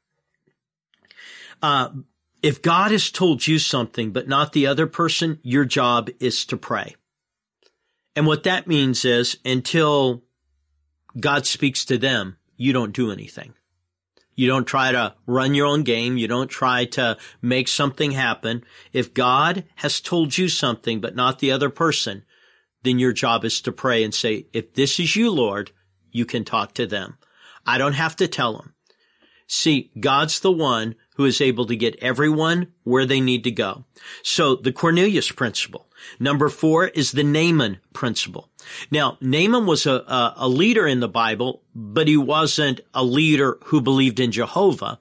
Uh, 1.61 1.89
if 2.41 2.61
God 2.61 2.91
has 2.91 3.11
told 3.11 3.45
you 3.45 3.59
something, 3.59 4.11
but 4.11 4.27
not 4.27 4.53
the 4.53 4.65
other 4.65 4.87
person, 4.87 5.39
your 5.43 5.65
job 5.65 6.09
is 6.19 6.45
to 6.45 6.57
pray. 6.57 6.95
And 8.15 8.25
what 8.25 8.43
that 8.43 8.67
means 8.67 9.05
is 9.05 9.37
until 9.45 10.23
God 11.19 11.45
speaks 11.45 11.85
to 11.85 11.97
them, 11.97 12.37
you 12.55 12.73
don't 12.73 12.93
do 12.93 13.11
anything. 13.11 13.53
You 14.35 14.47
don't 14.47 14.65
try 14.65 14.93
to 14.93 15.15
run 15.25 15.53
your 15.53 15.67
own 15.67 15.83
game. 15.83 16.17
You 16.17 16.29
don't 16.29 16.47
try 16.47 16.85
to 16.85 17.17
make 17.41 17.67
something 17.67 18.11
happen. 18.11 18.63
If 18.93 19.13
God 19.13 19.65
has 19.75 19.99
told 19.99 20.37
you 20.37 20.47
something, 20.47 21.01
but 21.01 21.13
not 21.13 21.39
the 21.39 21.51
other 21.51 21.69
person, 21.69 22.23
then 22.83 22.99
your 22.99 23.11
job 23.11 23.43
is 23.43 23.59
to 23.61 23.73
pray 23.73 24.01
and 24.01 24.13
say, 24.13 24.47
if 24.53 24.73
this 24.73 24.97
is 24.97 25.17
you, 25.17 25.29
Lord, 25.29 25.71
you 26.11 26.25
can 26.25 26.45
talk 26.45 26.73
to 26.75 26.87
them. 26.87 27.17
I 27.69 27.77
don't 27.77 27.93
have 27.93 28.15
to 28.15 28.27
tell 28.27 28.53
them. 28.57 28.73
See, 29.45 29.91
God's 29.99 30.39
the 30.39 30.51
one 30.51 30.95
who 31.15 31.25
is 31.25 31.39
able 31.39 31.67
to 31.67 31.75
get 31.75 32.01
everyone 32.01 32.73
where 32.83 33.05
they 33.05 33.21
need 33.21 33.43
to 33.43 33.51
go. 33.51 33.85
So 34.23 34.55
the 34.55 34.71
Cornelius 34.71 35.31
principle. 35.31 35.87
Number 36.19 36.49
four 36.49 36.87
is 36.87 37.11
the 37.11 37.23
Naaman 37.23 37.77
principle. 37.93 38.49
Now, 38.89 39.17
Naaman 39.21 39.67
was 39.67 39.85
a, 39.85 39.93
a, 39.93 40.33
a 40.37 40.49
leader 40.49 40.87
in 40.87 40.99
the 40.99 41.07
Bible, 41.07 41.61
but 41.75 42.07
he 42.07 42.17
wasn't 42.17 42.81
a 42.93 43.03
leader 43.03 43.59
who 43.65 43.81
believed 43.81 44.19
in 44.19 44.31
Jehovah. 44.31 44.97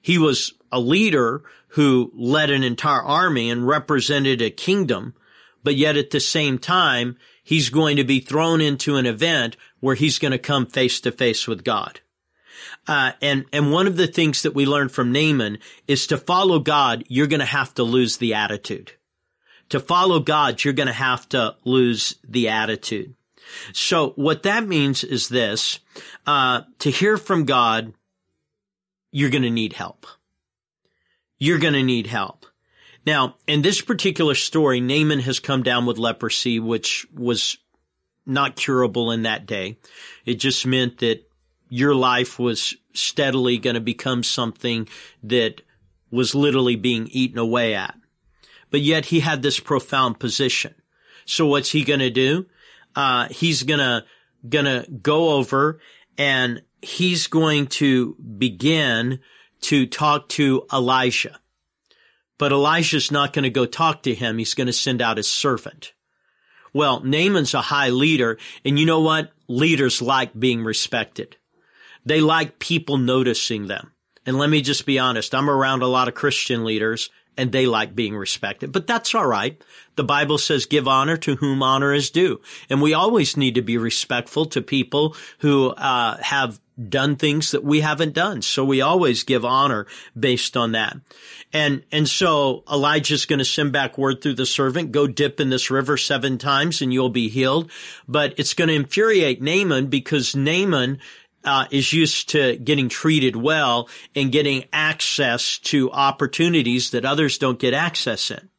He 0.00 0.16
was 0.16 0.54
a 0.72 0.80
leader 0.80 1.42
who 1.68 2.12
led 2.14 2.48
an 2.48 2.64
entire 2.64 3.02
army 3.02 3.50
and 3.50 3.66
represented 3.66 4.40
a 4.40 4.50
kingdom, 4.50 5.14
but 5.62 5.76
yet 5.76 5.98
at 5.98 6.10
the 6.10 6.20
same 6.20 6.58
time, 6.58 7.18
he's 7.44 7.68
going 7.68 7.98
to 7.98 8.04
be 8.04 8.20
thrown 8.20 8.62
into 8.62 8.96
an 8.96 9.04
event 9.04 9.56
where 9.80 9.94
he's 9.94 10.18
going 10.18 10.32
to 10.32 10.38
come 10.38 10.66
face 10.66 11.00
to 11.00 11.12
face 11.12 11.46
with 11.46 11.62
God. 11.62 12.00
Uh, 12.86 13.12
and, 13.20 13.44
and 13.52 13.72
one 13.72 13.86
of 13.86 13.96
the 13.96 14.06
things 14.06 14.42
that 14.42 14.54
we 14.54 14.66
learned 14.66 14.92
from 14.92 15.12
Naaman 15.12 15.58
is 15.86 16.06
to 16.08 16.16
follow 16.16 16.58
God, 16.58 17.04
you're 17.08 17.26
going 17.26 17.40
to 17.40 17.46
have 17.46 17.74
to 17.74 17.82
lose 17.82 18.16
the 18.18 18.34
attitude. 18.34 18.92
To 19.70 19.80
follow 19.80 20.20
God, 20.20 20.62
you're 20.62 20.74
going 20.74 20.86
to 20.86 20.92
have 20.92 21.28
to 21.30 21.56
lose 21.64 22.16
the 22.26 22.48
attitude. 22.48 23.14
So 23.72 24.10
what 24.10 24.42
that 24.44 24.66
means 24.66 25.04
is 25.04 25.28
this, 25.28 25.80
uh, 26.26 26.62
to 26.80 26.90
hear 26.90 27.16
from 27.16 27.44
God, 27.44 27.92
you're 29.12 29.30
going 29.30 29.42
to 29.42 29.50
need 29.50 29.72
help. 29.72 30.06
You're 31.38 31.58
going 31.58 31.74
to 31.74 31.82
need 31.82 32.06
help. 32.06 32.46
Now, 33.04 33.36
in 33.46 33.62
this 33.62 33.80
particular 33.80 34.34
story, 34.34 34.80
Naaman 34.80 35.20
has 35.20 35.38
come 35.38 35.62
down 35.62 35.86
with 35.86 35.98
leprosy, 35.98 36.58
which 36.58 37.06
was 37.14 37.56
not 38.26 38.56
curable 38.56 39.12
in 39.12 39.22
that 39.22 39.46
day. 39.46 39.78
It 40.24 40.34
just 40.34 40.66
meant 40.66 40.98
that 40.98 41.28
your 41.68 41.94
life 41.94 42.38
was 42.38 42.76
steadily 42.94 43.58
going 43.58 43.74
to 43.74 43.80
become 43.80 44.22
something 44.22 44.88
that 45.22 45.62
was 46.10 46.34
literally 46.34 46.76
being 46.76 47.08
eaten 47.10 47.38
away 47.38 47.74
at. 47.74 47.94
But 48.70 48.80
yet 48.80 49.06
he 49.06 49.20
had 49.20 49.42
this 49.42 49.60
profound 49.60 50.18
position. 50.18 50.74
So 51.24 51.46
what's 51.46 51.70
he 51.70 51.84
going 51.84 52.00
to 52.00 52.10
do? 52.10 52.46
Uh, 52.94 53.28
he's 53.28 53.62
gonna, 53.62 54.04
gonna 54.48 54.86
go 55.02 55.30
over 55.30 55.80
and 56.16 56.62
he's 56.82 57.26
going 57.26 57.66
to 57.66 58.14
begin 58.14 59.20
to 59.62 59.86
talk 59.86 60.28
to 60.30 60.66
Elijah. 60.72 61.40
But 62.38 62.52
Elijah's 62.52 63.10
not 63.10 63.32
going 63.32 63.44
to 63.44 63.50
go 63.50 63.66
talk 63.66 64.02
to 64.02 64.14
him. 64.14 64.38
He's 64.38 64.54
going 64.54 64.66
to 64.66 64.72
send 64.72 65.00
out 65.00 65.16
his 65.16 65.30
servant. 65.30 65.92
Well, 66.72 67.00
Naaman's 67.00 67.54
a 67.54 67.62
high 67.62 67.88
leader, 67.88 68.38
and 68.64 68.78
you 68.78 68.84
know 68.84 69.00
what? 69.00 69.32
Leaders 69.48 70.02
like 70.02 70.38
being 70.38 70.62
respected. 70.62 71.36
They 72.06 72.20
like 72.20 72.58
people 72.58 72.96
noticing 72.96 73.66
them. 73.66 73.92
And 74.24 74.38
let 74.38 74.48
me 74.48 74.62
just 74.62 74.86
be 74.86 74.98
honest, 74.98 75.34
I'm 75.34 75.50
around 75.50 75.82
a 75.82 75.86
lot 75.86 76.08
of 76.08 76.14
Christian 76.14 76.64
leaders 76.64 77.10
and 77.36 77.52
they 77.52 77.66
like 77.66 77.94
being 77.94 78.16
respected, 78.16 78.72
but 78.72 78.86
that's 78.86 79.14
all 79.14 79.26
right. 79.26 79.62
The 79.96 80.04
Bible 80.04 80.38
says 80.38 80.64
give 80.66 80.88
honor 80.88 81.16
to 81.18 81.36
whom 81.36 81.62
honor 81.62 81.92
is 81.92 82.10
due. 82.10 82.40
And 82.70 82.80
we 82.80 82.94
always 82.94 83.36
need 83.36 83.54
to 83.56 83.62
be 83.62 83.76
respectful 83.76 84.46
to 84.46 84.62
people 84.62 85.14
who, 85.40 85.68
uh, 85.70 86.16
have 86.22 86.58
done 86.88 87.16
things 87.16 87.52
that 87.52 87.64
we 87.64 87.80
haven't 87.80 88.12
done. 88.12 88.42
So 88.42 88.64
we 88.64 88.82
always 88.82 89.22
give 89.22 89.44
honor 89.44 89.86
based 90.18 90.56
on 90.56 90.72
that. 90.72 90.96
And, 91.52 91.82
and 91.90 92.06
so 92.06 92.64
Elijah's 92.70 93.24
going 93.24 93.38
to 93.38 93.46
send 93.46 93.72
back 93.72 93.96
word 93.96 94.20
through 94.20 94.34
the 94.34 94.44
servant, 94.46 94.92
go 94.92 95.06
dip 95.06 95.40
in 95.40 95.48
this 95.48 95.70
river 95.70 95.96
seven 95.96 96.36
times 96.36 96.82
and 96.82 96.92
you'll 96.92 97.08
be 97.08 97.30
healed. 97.30 97.70
But 98.06 98.34
it's 98.36 98.52
going 98.52 98.68
to 98.68 98.74
infuriate 98.74 99.40
Naaman 99.40 99.86
because 99.86 100.36
Naaman 100.36 100.98
uh, 101.46 101.66
is 101.70 101.92
used 101.92 102.30
to 102.30 102.56
getting 102.56 102.88
treated 102.88 103.36
well 103.36 103.88
and 104.14 104.32
getting 104.32 104.64
access 104.72 105.58
to 105.58 105.90
opportunities 105.92 106.90
that 106.90 107.04
others 107.04 107.38
don't 107.38 107.58
get 107.58 107.72
access 107.72 108.30
in. 108.30 108.50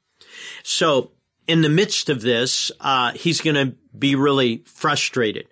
So 0.64 1.12
in 1.48 1.62
the 1.62 1.70
midst 1.70 2.10
of 2.10 2.22
this, 2.22 2.72
uh, 2.80 3.12
he's 3.12 3.42
going 3.42 3.56
to 3.56 3.76
be 3.98 4.16
really 4.16 4.64
frustrated. 4.66 5.48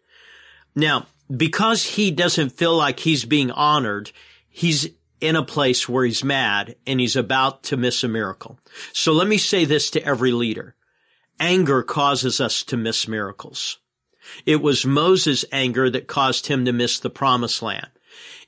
Now, 0.75 1.07
because 1.35 1.83
he 1.83 2.11
doesn't 2.11 2.51
feel 2.51 2.75
like 2.75 2.99
he's 2.99 3.25
being 3.25 3.51
honored, 3.51 4.11
he's 4.47 4.89
in 5.21 5.35
a 5.35 5.43
place 5.43 5.89
where 5.89 6.05
he's 6.05 6.23
mad 6.23 6.75
and 6.85 6.99
he's 6.99 7.15
about 7.15 7.63
to 7.63 7.77
miss 7.77 8.03
a 8.03 8.07
miracle. 8.07 8.59
So 8.93 9.11
let 9.11 9.27
me 9.27 9.37
say 9.37 9.65
this 9.65 9.89
to 9.91 10.03
every 10.03 10.31
leader. 10.31 10.75
Anger 11.39 11.83
causes 11.83 12.39
us 12.39 12.63
to 12.63 12.77
miss 12.77 13.07
miracles. 13.07 13.79
It 14.45 14.61
was 14.61 14.85
Moses' 14.85 15.45
anger 15.51 15.89
that 15.89 16.07
caused 16.07 16.47
him 16.47 16.65
to 16.65 16.73
miss 16.73 16.99
the 16.99 17.09
promised 17.09 17.61
land. 17.61 17.89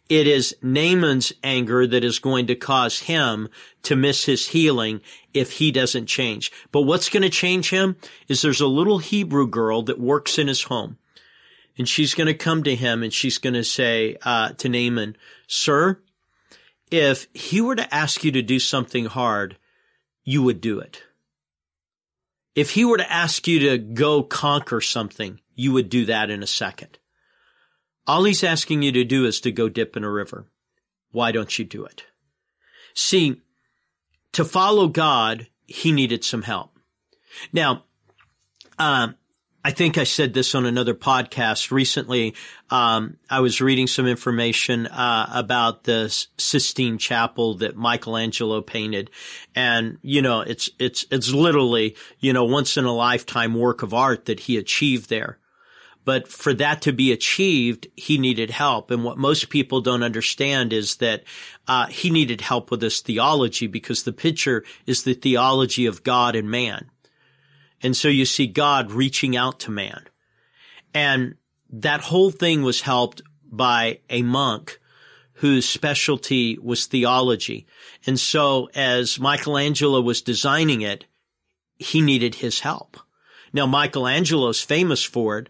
It 0.10 0.26
is 0.26 0.56
Naaman's 0.62 1.34
anger 1.44 1.86
that 1.86 2.04
is 2.04 2.20
going 2.20 2.48
to 2.48 2.56
cause 2.56 3.00
him 3.00 3.50
to 3.84 3.96
miss 3.96 4.26
his 4.26 4.48
healing 4.48 5.02
if 5.34 5.54
he 5.54 5.72
doesn't 5.72 6.06
change. 6.06 6.52
But 6.72 6.84
what's 6.84 7.10
going 7.10 7.24
to 7.24 7.30
change 7.30 7.72
him 7.72 7.98
is 8.28 8.42
there's 8.42 8.62
a 8.62 8.68
little 8.68 9.00
Hebrew 9.00 9.48
girl 9.48 9.82
that 9.84 10.00
works 10.00 10.38
in 10.38 10.48
his 10.48 10.64
home. 10.64 10.98
And 11.78 11.88
she's 11.88 12.16
going 12.16 12.28
to 12.28 12.34
come 12.34 12.64
to 12.64 12.76
him 12.76 13.04
and 13.04 13.14
she's 13.14 13.38
going 13.38 13.54
to 13.54 13.64
say 13.64 14.18
uh, 14.24 14.50
to 14.54 14.70
Naaman, 14.70 15.16
Sir, 15.46 16.00
if 16.90 17.28
he 17.34 17.60
were 17.60 17.76
to 17.76 17.94
ask 17.94 18.24
you 18.24 18.32
to 18.32 18.42
do 18.42 18.60
something 18.60 19.06
hard, 19.06 19.58
you 20.24 20.42
would 20.42 20.62
do 20.62 20.80
it. 20.80 21.04
If 22.56 22.72
he 22.72 22.86
were 22.86 22.98
to 22.98 23.12
ask 23.12 23.48
you 23.48 23.60
to 23.60 23.78
go 23.78 24.24
conquer 24.24 24.82
something, 24.82 25.40
you 25.58 25.74
would 25.74 25.90
do 25.90 26.06
that 26.06 26.30
in 26.30 26.42
a 26.42 26.48
second. 26.48 27.00
All 28.06 28.24
he's 28.24 28.44
asking 28.44 28.84
you 28.84 28.94
to 28.94 29.04
do 29.04 29.26
is 29.26 29.42
to 29.42 29.52
go 29.52 29.68
dip 29.68 29.98
in 29.98 30.06
a 30.06 30.10
river. 30.10 30.46
Why 31.12 31.34
don't 31.34 31.60
you 31.60 31.66
do 31.66 31.84
it? 31.84 32.06
See, 32.94 33.42
to 34.32 34.46
follow 34.46 34.88
God, 34.88 35.48
he 35.66 35.92
needed 35.92 36.24
some 36.24 36.44
help. 36.44 36.80
Now, 37.52 37.84
um, 38.80 39.16
I 39.68 39.72
think 39.72 39.98
I 39.98 40.06
said 40.06 40.34
this 40.34 40.56
on 40.56 40.66
another 40.66 40.94
podcast 40.94 41.72
recently. 41.72 42.36
Um, 42.70 43.18
I 43.30 43.42
was 43.42 43.60
reading 43.60 43.88
some 43.88 44.08
information 44.08 44.88
uh, 44.88 45.30
about 45.34 45.84
the 45.84 46.08
Sistine 46.38 46.98
Chapel 46.98 47.56
that 47.56 47.76
Michelangelo 47.76 48.62
painted, 48.62 49.12
and 49.56 49.98
you 50.02 50.22
know, 50.22 50.40
it's 50.40 50.70
it's 50.80 51.06
it's 51.12 51.34
literally 51.34 51.98
you 52.20 52.32
know 52.32 52.46
once 52.46 52.78
in 52.78 52.86
a 52.86 52.94
lifetime 52.94 53.56
work 53.56 53.84
of 53.84 53.94
art 53.94 54.26
that 54.26 54.42
he 54.42 54.56
achieved 54.56 55.10
there. 55.10 55.38
But 56.08 56.30
for 56.30 56.54
that 56.54 56.84
to 56.84 56.94
be 56.94 57.12
achieved, 57.12 57.88
he 57.98 58.18
needed 58.18 58.50
help. 58.50 58.92
And 58.92 59.04
what 59.04 59.18
most 59.18 59.50
people 59.50 59.82
don't 59.82 60.04
understand 60.04 60.72
is 60.72 60.96
that 60.96 61.26
uh, 61.68 61.88
he 61.88 62.10
needed 62.10 62.40
help 62.40 62.72
with 62.72 62.82
his 62.82 63.02
theology 63.02 63.68
because 63.68 64.04
the 64.04 64.14
picture 64.14 64.64
is 64.86 65.04
the 65.04 65.16
theology 65.16 65.86
of 65.86 66.04
God 66.04 66.34
and 66.34 66.50
man. 66.50 66.90
And 67.84 67.94
so 67.94 68.08
you 68.08 68.24
see 68.24 68.48
God 68.48 68.94
reaching 68.94 69.36
out 69.36 69.60
to 69.60 69.72
man. 69.72 70.06
And 70.94 71.36
that 71.72 72.00
whole 72.00 72.32
thing 72.32 72.64
was 72.64 72.80
helped 72.80 73.22
by 73.44 74.00
a 74.10 74.22
monk 74.22 74.80
whose 75.34 75.68
specialty 75.68 76.58
was 76.58 76.86
theology. 76.86 77.68
And 78.06 78.18
so 78.18 78.70
as 78.74 79.20
Michelangelo 79.20 80.00
was 80.00 80.22
designing 80.22 80.80
it, 80.80 81.04
he 81.76 82.00
needed 82.00 82.36
his 82.36 82.62
help. 82.62 82.96
Now, 83.52 83.66
Michelangelo's 83.66 84.62
famous 84.62 85.04
for 85.04 85.40
it. 85.40 85.50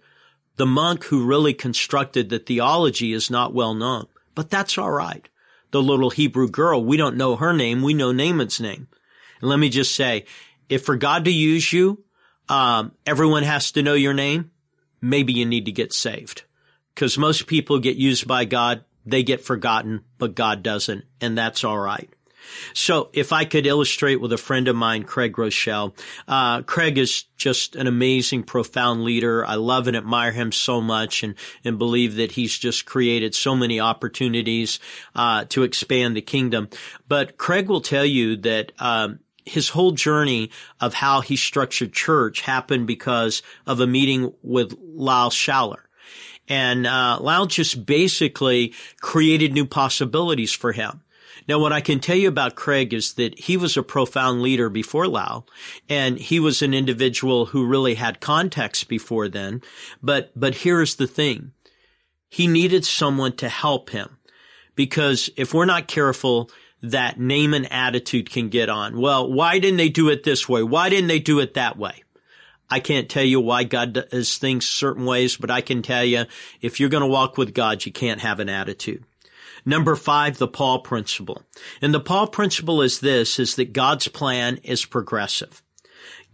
The 0.58 0.66
monk 0.66 1.06
who 1.06 1.26
really 1.26 1.54
constructed 1.54 2.30
the 2.30 2.40
theology 2.40 3.14
is 3.14 3.30
not 3.30 3.54
well 3.54 3.74
known, 3.74 4.08
but 4.36 4.50
that's 4.50 4.78
all 4.78 4.92
right. 4.92 5.28
The 5.72 5.82
little 5.82 6.10
Hebrew 6.10 6.50
girl, 6.50 6.84
we 6.84 6.98
don't 6.98 7.18
know 7.18 7.36
her 7.36 7.54
name. 7.54 7.82
We 7.82 7.94
know 7.94 8.12
Naaman's 8.12 8.60
name. 8.60 8.88
And 9.40 9.50
let 9.50 9.60
me 9.60 9.70
just 9.70 9.96
say, 9.96 10.26
if 10.70 10.84
for 10.84 10.96
God 10.96 11.26
to 11.26 11.32
use 11.32 11.72
you, 11.72 12.04
um, 12.50 12.94
everyone 13.06 13.44
has 13.44 13.72
to 13.74 13.84
know 13.84 13.94
your 13.94 14.14
name. 14.14 14.52
Maybe 15.02 15.34
you 15.34 15.46
need 15.46 15.66
to 15.66 15.72
get 15.72 15.94
saved 15.94 16.44
because 16.96 17.18
most 17.18 17.46
people 17.46 17.80
get 17.80 17.98
used 17.98 18.28
by 18.28 18.46
God. 18.46 18.84
They 19.06 19.24
get 19.24 19.42
forgotten, 19.42 20.04
but 20.18 20.36
God 20.36 20.64
doesn't. 20.64 21.06
And 21.22 21.38
that's 21.38 21.64
all 21.64 21.78
right. 21.78 22.10
So 22.74 23.10
if 23.13 23.32
I 23.32 23.46
could 23.46 23.66
illustrate 23.66 24.22
with 24.22 24.34
a 24.34 24.38
friend 24.38 24.68
of 24.68 24.75
mine, 24.75 25.04
Craig 25.04 25.34
Groeschel, 25.34 25.98
uh, 26.27 26.62
Craig 26.63 26.98
is 26.98 27.24
just 27.38 27.75
an 27.75 27.88
amazing, 27.88 28.44
profound 28.44 29.04
leader. 29.04 29.46
I 29.46 29.56
love 29.56 29.88
and 29.88 29.98
admire 29.98 30.32
him 30.32 30.51
so 30.51 30.82
much 30.82 31.24
and, 31.24 31.36
and 31.63 31.77
believe 31.77 32.16
that 32.16 32.34
he's 32.34 32.58
just 32.58 32.86
created 32.86 33.36
so 33.36 33.56
many 33.56 33.80
opportunities, 33.80 34.80
uh, 35.16 35.46
to 35.50 35.63
expand 35.63 36.16
the 36.16 36.22
kingdom. 36.22 36.70
But 37.08 37.38
Craig 37.38 37.70
will 37.70 37.82
tell 37.82 38.06
you 38.06 38.36
that, 38.38 38.72
um, 38.80 39.20
his 39.46 39.70
whole 39.70 39.92
journey 39.92 40.51
of 40.82 40.94
how 40.94 41.22
he 41.22 41.38
structured 41.38 41.94
church 41.94 42.42
happened 42.42 42.86
because 42.86 43.42
of 43.66 43.80
a 43.80 43.88
meeting 43.88 44.34
with 44.44 44.77
Lyle 44.82 45.30
Schaller. 45.30 45.84
And 46.50 46.88
uh, 46.88 47.20
Lyle 47.20 47.46
just 47.46 47.86
basically 47.86 48.74
created 49.01 49.54
new 49.54 49.66
possibilities 49.66 50.54
for 50.54 50.72
him. 50.72 51.01
Now, 51.48 51.60
what 51.60 51.72
I 51.72 51.82
can 51.82 52.00
tell 52.00 52.16
you 52.16 52.27
about 52.27 52.56
Craig 52.56 52.94
is 52.94 53.13
that 53.13 53.39
he 53.39 53.56
was 53.56 53.77
a 53.77 53.84
profound 53.84 54.42
leader 54.42 54.70
before 54.70 55.08
Lyle, 55.08 55.48
and 55.88 56.18
he 56.18 56.39
was 56.39 56.62
an 56.62 56.74
individual 56.74 57.48
who 57.48 57.66
really 57.66 57.96
had 57.96 58.20
context 58.20 58.89
before 58.89 59.30
then. 59.30 59.62
But, 60.01 60.32
but 60.36 60.56
here's 60.56 60.96
the 60.96 61.08
thing. 61.08 61.54
He 62.30 62.48
needed 62.48 62.84
someone 62.84 63.36
to 63.38 63.48
help 63.48 63.92
him 63.92 64.18
because 64.75 65.30
if 65.38 65.54
we're 65.54 65.66
not 65.66 65.88
careful, 65.88 66.51
that 66.82 67.20
Naaman 67.20 67.66
attitude 67.66 68.30
can 68.30 68.50
get 68.50 68.70
on. 68.70 69.00
Well, 69.00 69.32
why 69.32 69.60
didn't 69.60 69.77
they 69.77 69.89
do 69.89 70.10
it 70.10 70.24
this 70.24 70.48
way? 70.48 70.63
Why 70.63 70.89
didn't 70.89 71.08
they 71.08 71.20
do 71.20 71.39
it 71.39 71.54
that 71.56 71.77
way? 71.77 72.04
I 72.70 72.80
can't 72.80 73.10
tell 73.10 73.24
you 73.24 73.39
why 73.39 73.63
God 73.63 73.94
does 73.94 74.38
things 74.38 74.68
certain 74.68 75.06
ways, 75.06 75.38
but 75.38 75.50
I 75.50 75.62
can 75.62 75.82
tell 75.82 76.04
you 76.04 76.25
if 76.62 76.80
you're 76.80 76.89
going 76.89 77.01
to 77.01 77.08
walk 77.08 77.38
with 77.38 77.54
God, 77.54 77.86
you 77.86 77.92
can't 77.92 78.20
have 78.20 78.39
an 78.39 78.50
attitude. 78.50 79.06
Number 79.68 79.98
five, 79.98 80.38
the 80.38 80.48
Paul 80.48 80.80
principle. 80.80 81.44
And 81.82 81.94
the 81.94 82.00
Paul 82.00 82.28
principle 82.28 82.82
is 82.82 83.02
this, 83.02 83.38
is 83.38 83.58
that 83.58 83.74
God's 83.74 84.08
plan 84.08 84.62
is 84.64 84.86
progressive. 84.86 85.62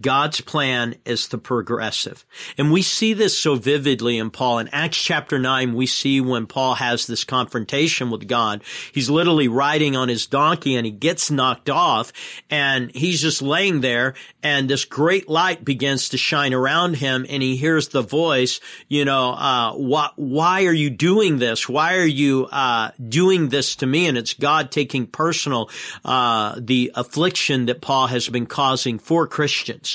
God's 0.03 0.41
plan 0.41 0.95
is 1.05 1.29
the 1.29 1.37
progressive. 1.37 2.25
And 2.57 2.71
we 2.71 2.81
see 2.81 3.13
this 3.13 3.37
so 3.37 3.55
vividly 3.55 4.17
in 4.17 4.31
Paul. 4.31 4.59
In 4.59 4.67
Acts 4.67 5.01
chapter 5.01 5.39
9, 5.39 5.73
we 5.73 5.85
see 5.85 6.19
when 6.19 6.45
Paul 6.45 6.75
has 6.75 7.07
this 7.07 7.23
confrontation 7.23 8.11
with 8.11 8.27
God. 8.27 8.63
He's 8.91 9.09
literally 9.09 9.47
riding 9.47 9.95
on 9.95 10.09
his 10.09 10.27
donkey 10.27 10.75
and 10.75 10.85
he 10.85 10.91
gets 10.91 11.31
knocked 11.31 11.69
off 11.69 12.11
and 12.49 12.91
he's 12.93 13.21
just 13.21 13.41
laying 13.41 13.79
there 13.79 14.13
and 14.43 14.69
this 14.69 14.83
great 14.83 15.29
light 15.29 15.63
begins 15.63 16.09
to 16.09 16.17
shine 16.17 16.53
around 16.53 16.97
him 16.97 17.25
and 17.29 17.41
he 17.41 17.55
hears 17.55 17.87
the 17.87 18.01
voice, 18.01 18.59
you 18.89 19.05
know, 19.05 19.31
uh, 19.31 19.71
why, 19.73 20.09
why 20.17 20.65
are 20.65 20.73
you 20.73 20.89
doing 20.89 21.39
this? 21.39 21.69
Why 21.69 21.95
are 21.95 22.05
you, 22.05 22.47
uh, 22.51 22.91
doing 23.07 23.47
this 23.49 23.77
to 23.77 23.85
me? 23.85 24.07
And 24.07 24.17
it's 24.17 24.33
God 24.33 24.69
taking 24.69 25.07
personal, 25.07 25.69
uh, 26.03 26.55
the 26.59 26.91
affliction 26.93 27.67
that 27.67 27.79
Paul 27.79 28.07
has 28.07 28.27
been 28.27 28.47
causing 28.47 28.99
for 28.99 29.25
Christians. 29.27 29.92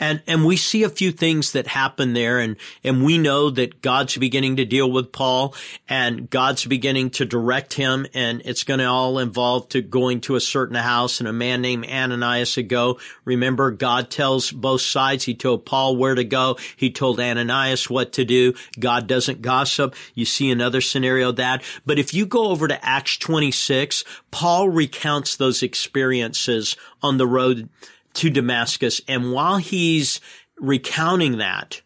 And, 0.00 0.22
and 0.26 0.44
we 0.44 0.56
see 0.56 0.82
a 0.82 0.88
few 0.88 1.12
things 1.12 1.52
that 1.52 1.66
happen 1.66 2.14
there 2.14 2.38
and, 2.38 2.56
and 2.82 3.04
we 3.04 3.18
know 3.18 3.50
that 3.50 3.80
God's 3.80 4.16
beginning 4.16 4.56
to 4.56 4.64
deal 4.64 4.90
with 4.90 5.12
Paul 5.12 5.54
and 5.88 6.28
God's 6.28 6.64
beginning 6.64 7.10
to 7.10 7.24
direct 7.24 7.74
him 7.74 8.06
and 8.12 8.42
it's 8.44 8.64
going 8.64 8.80
to 8.80 8.86
all 8.86 9.18
involve 9.18 9.68
to 9.70 9.80
going 9.80 10.20
to 10.22 10.34
a 10.34 10.40
certain 10.40 10.76
house 10.76 11.20
and 11.20 11.28
a 11.28 11.32
man 11.32 11.62
named 11.62 11.86
Ananias 11.86 12.54
to 12.54 12.62
go. 12.62 12.98
Remember, 13.24 13.70
God 13.70 14.10
tells 14.10 14.50
both 14.50 14.80
sides. 14.80 15.24
He 15.24 15.34
told 15.34 15.64
Paul 15.64 15.96
where 15.96 16.14
to 16.14 16.24
go. 16.24 16.58
He 16.76 16.90
told 16.90 17.20
Ananias 17.20 17.88
what 17.88 18.12
to 18.14 18.24
do. 18.24 18.54
God 18.78 19.06
doesn't 19.06 19.42
gossip. 19.42 19.94
You 20.14 20.24
see 20.24 20.50
another 20.50 20.80
scenario 20.80 21.32
that. 21.32 21.62
But 21.86 21.98
if 21.98 22.12
you 22.12 22.26
go 22.26 22.48
over 22.48 22.66
to 22.68 22.84
Acts 22.84 23.16
26, 23.18 24.04
Paul 24.30 24.68
recounts 24.68 25.36
those 25.36 25.62
experiences 25.62 26.76
on 27.02 27.18
the 27.18 27.26
road 27.26 27.68
to 28.14 28.30
Damascus. 28.30 29.00
And 29.08 29.32
while 29.32 29.56
he's 29.56 30.20
recounting 30.58 31.38
that, 31.38 31.82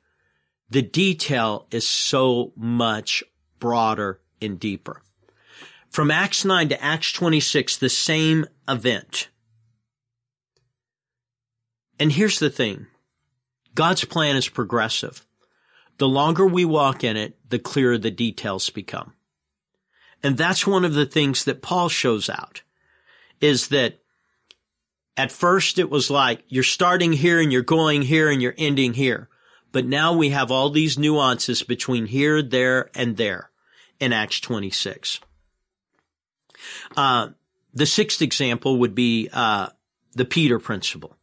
the 0.69 0.83
detail 0.83 1.67
is 1.71 1.87
so 1.87 2.53
much 2.57 3.23
broader 3.59 4.21
and 4.41 4.59
deeper. 4.59 5.03
From 5.91 6.11
Acts 6.11 6.45
9 6.45 6.69
to 6.71 6.83
Acts 6.83 7.13
26, 7.13 7.79
the 7.79 7.89
same 7.89 8.47
event. 8.69 9.29
And 11.99 12.13
here's 12.13 12.39
the 12.39 12.51
thing. 12.51 12.87
God's 13.75 14.05
plan 14.05 14.37
is 14.37 14.49
progressive. 14.49 15.27
The 15.99 16.09
longer 16.09 16.47
we 16.47 16.65
walk 16.65 17.05
in 17.05 17.17
it, 17.17 17.39
the 17.49 17.59
clearer 17.59 17.97
the 17.97 18.11
details 18.11 18.69
become. 18.69 19.15
And 20.23 20.37
that's 20.37 20.67
one 20.67 20.85
of 20.85 20.95
the 20.95 21.07
things 21.07 21.45
that 21.45 21.63
Paul 21.63 21.89
shows 21.89 22.29
out 22.29 22.63
is 23.41 23.69
that 23.69 24.01
at 25.17 25.33
first 25.33 25.79
it 25.79 25.91
was 25.91 26.11
like 26.11 26.43
you're 26.49 26.63
starting 26.63 27.13
here 27.13 27.41
and 27.41 27.53
you're 27.53 27.63
going 27.63 28.03
here 28.03 28.31
and 28.31 28.43
you're 28.43 28.55
ending 28.59 28.95
here. 28.95 29.29
But 29.73 29.87
now 29.87 30.13
we 30.13 30.31
have 30.31 30.51
all 30.51 30.71
these 30.71 30.99
nuances 30.99 31.63
between 31.63 32.07
here, 32.07 32.43
there, 32.43 32.91
and 32.95 33.17
there 33.17 33.51
in 33.99 34.13
Acts 34.13 34.41
26. 34.41 35.21
Uh, 36.97 37.31
the 37.75 37.87
sixth 37.87 38.23
example 38.23 38.79
would 38.79 38.95
be 38.95 39.29
uh, 39.33 39.69
the 40.15 40.25
Peter 40.25 40.59
principle. 40.59 41.17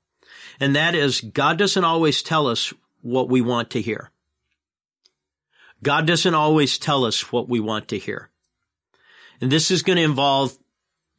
And 0.60 0.75
that 0.75 0.93
is 0.95 1.21
God 1.21 1.58
doesn't 1.58 1.84
always 1.84 2.21
tell 2.21 2.47
us 2.47 2.73
what 3.01 3.29
we 3.29 3.41
want 3.41 3.71
to 3.71 3.82
hear. 3.82 4.12
God 5.82 6.08
doesn't 6.08 6.36
always 6.36 6.77
tell 6.77 7.06
us 7.06 7.32
what 7.32 7.49
we 7.49 7.60
want 7.60 7.89
to 7.89 7.97
hear. 7.97 8.29
And 9.41 9.51
this 9.51 9.71
is 9.71 9.84
going 9.84 9.97
to 9.97 10.03
involve 10.03 10.58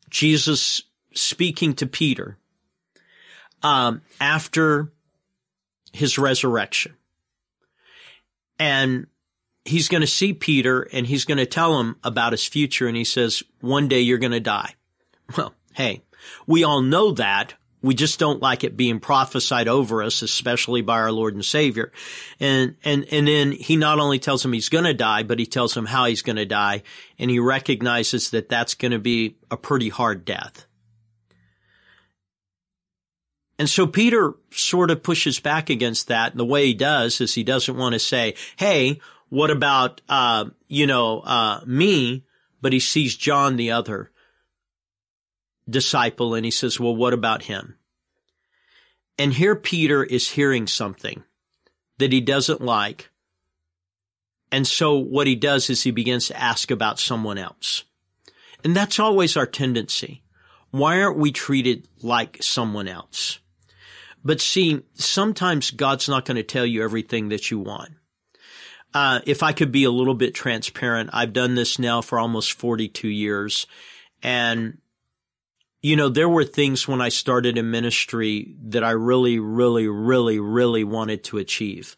Jesus 0.08 0.82
speaking 1.12 1.74
to 1.74 1.86
Peter 1.86 2.38
um, 3.64 4.02
after 4.20 4.92
his 5.92 6.18
resurrection. 6.18 6.94
And 8.60 9.08
he's 9.64 9.88
going 9.88 10.02
to 10.02 10.06
see 10.06 10.32
Peter 10.34 10.82
and 10.92 11.06
he's 11.06 11.24
going 11.24 11.38
to 11.38 11.46
tell 11.46 11.80
him 11.80 11.96
about 12.04 12.32
his 12.32 12.46
future. 12.46 12.86
And 12.86 12.96
he 12.96 13.04
says, 13.04 13.42
one 13.60 13.88
day 13.88 14.00
you're 14.00 14.18
going 14.18 14.32
to 14.32 14.40
die. 14.40 14.74
Well, 15.36 15.54
hey, 15.72 16.02
we 16.46 16.62
all 16.62 16.82
know 16.82 17.12
that. 17.12 17.54
We 17.80 17.94
just 17.94 18.18
don't 18.18 18.40
like 18.40 18.64
it 18.64 18.78
being 18.78 18.98
prophesied 18.98 19.68
over 19.68 20.02
us, 20.02 20.22
especially 20.22 20.80
by 20.80 21.00
our 21.00 21.12
Lord 21.12 21.34
and 21.34 21.44
Savior. 21.44 21.92
And, 22.40 22.76
and, 22.82 23.04
and 23.10 23.28
then 23.28 23.52
he 23.52 23.76
not 23.76 23.98
only 23.98 24.18
tells 24.18 24.42
him 24.42 24.54
he's 24.54 24.70
going 24.70 24.84
to 24.84 24.94
die, 24.94 25.22
but 25.22 25.38
he 25.38 25.44
tells 25.44 25.76
him 25.76 25.84
how 25.84 26.06
he's 26.06 26.22
going 26.22 26.36
to 26.36 26.46
die. 26.46 26.82
And 27.18 27.30
he 27.30 27.38
recognizes 27.38 28.30
that 28.30 28.48
that's 28.48 28.74
going 28.74 28.92
to 28.92 28.98
be 28.98 29.36
a 29.50 29.58
pretty 29.58 29.90
hard 29.90 30.24
death. 30.24 30.66
And 33.58 33.68
so 33.68 33.86
Peter 33.86 34.34
sort 34.50 34.90
of 34.90 35.02
pushes 35.02 35.38
back 35.38 35.70
against 35.70 36.08
that. 36.08 36.32
And 36.32 36.40
the 36.40 36.44
way 36.44 36.66
he 36.66 36.74
does 36.74 37.20
is 37.20 37.34
he 37.34 37.44
doesn't 37.44 37.76
want 37.76 37.92
to 37.92 37.98
say, 38.00 38.34
Hey, 38.56 39.00
what 39.28 39.50
about, 39.50 40.00
uh, 40.08 40.46
you 40.68 40.86
know, 40.86 41.20
uh, 41.20 41.60
me? 41.66 42.24
But 42.60 42.72
he 42.72 42.80
sees 42.80 43.16
John, 43.16 43.56
the 43.56 43.72
other 43.72 44.10
disciple, 45.68 46.34
and 46.34 46.44
he 46.44 46.50
says, 46.50 46.78
well, 46.78 46.94
what 46.94 47.12
about 47.12 47.42
him? 47.42 47.76
And 49.18 49.32
here 49.32 49.56
Peter 49.56 50.02
is 50.02 50.30
hearing 50.30 50.66
something 50.66 51.22
that 51.98 52.12
he 52.12 52.20
doesn't 52.20 52.60
like. 52.60 53.10
And 54.50 54.66
so 54.66 54.96
what 54.96 55.26
he 55.26 55.36
does 55.36 55.70
is 55.70 55.82
he 55.82 55.90
begins 55.90 56.28
to 56.28 56.40
ask 56.40 56.70
about 56.70 56.98
someone 56.98 57.38
else. 57.38 57.84
And 58.62 58.74
that's 58.74 58.98
always 58.98 59.36
our 59.36 59.46
tendency. 59.46 60.22
Why 60.70 61.00
aren't 61.00 61.18
we 61.18 61.32
treated 61.32 61.88
like 62.02 62.42
someone 62.42 62.88
else? 62.88 63.38
But 64.24 64.40
see, 64.40 64.82
sometimes 64.94 65.70
God's 65.70 66.08
not 66.08 66.24
going 66.24 66.36
to 66.36 66.42
tell 66.42 66.64
you 66.64 66.82
everything 66.82 67.28
that 67.28 67.50
you 67.50 67.58
want. 67.58 67.92
Uh, 68.94 69.20
if 69.26 69.42
I 69.42 69.52
could 69.52 69.72
be 69.72 69.84
a 69.84 69.90
little 69.90 70.14
bit 70.14 70.34
transparent, 70.34 71.10
I've 71.12 71.32
done 71.32 71.56
this 71.56 71.78
now 71.78 72.00
for 72.00 72.18
almost 72.18 72.52
42 72.52 73.08
years. 73.08 73.66
And, 74.22 74.78
you 75.82 75.96
know, 75.96 76.08
there 76.08 76.28
were 76.28 76.44
things 76.44 76.88
when 76.88 77.00
I 77.00 77.08
started 77.08 77.58
in 77.58 77.70
ministry 77.70 78.54
that 78.62 78.84
I 78.84 78.92
really, 78.92 79.38
really, 79.40 79.88
really, 79.88 80.38
really 80.38 80.84
wanted 80.84 81.24
to 81.24 81.38
achieve. 81.38 81.96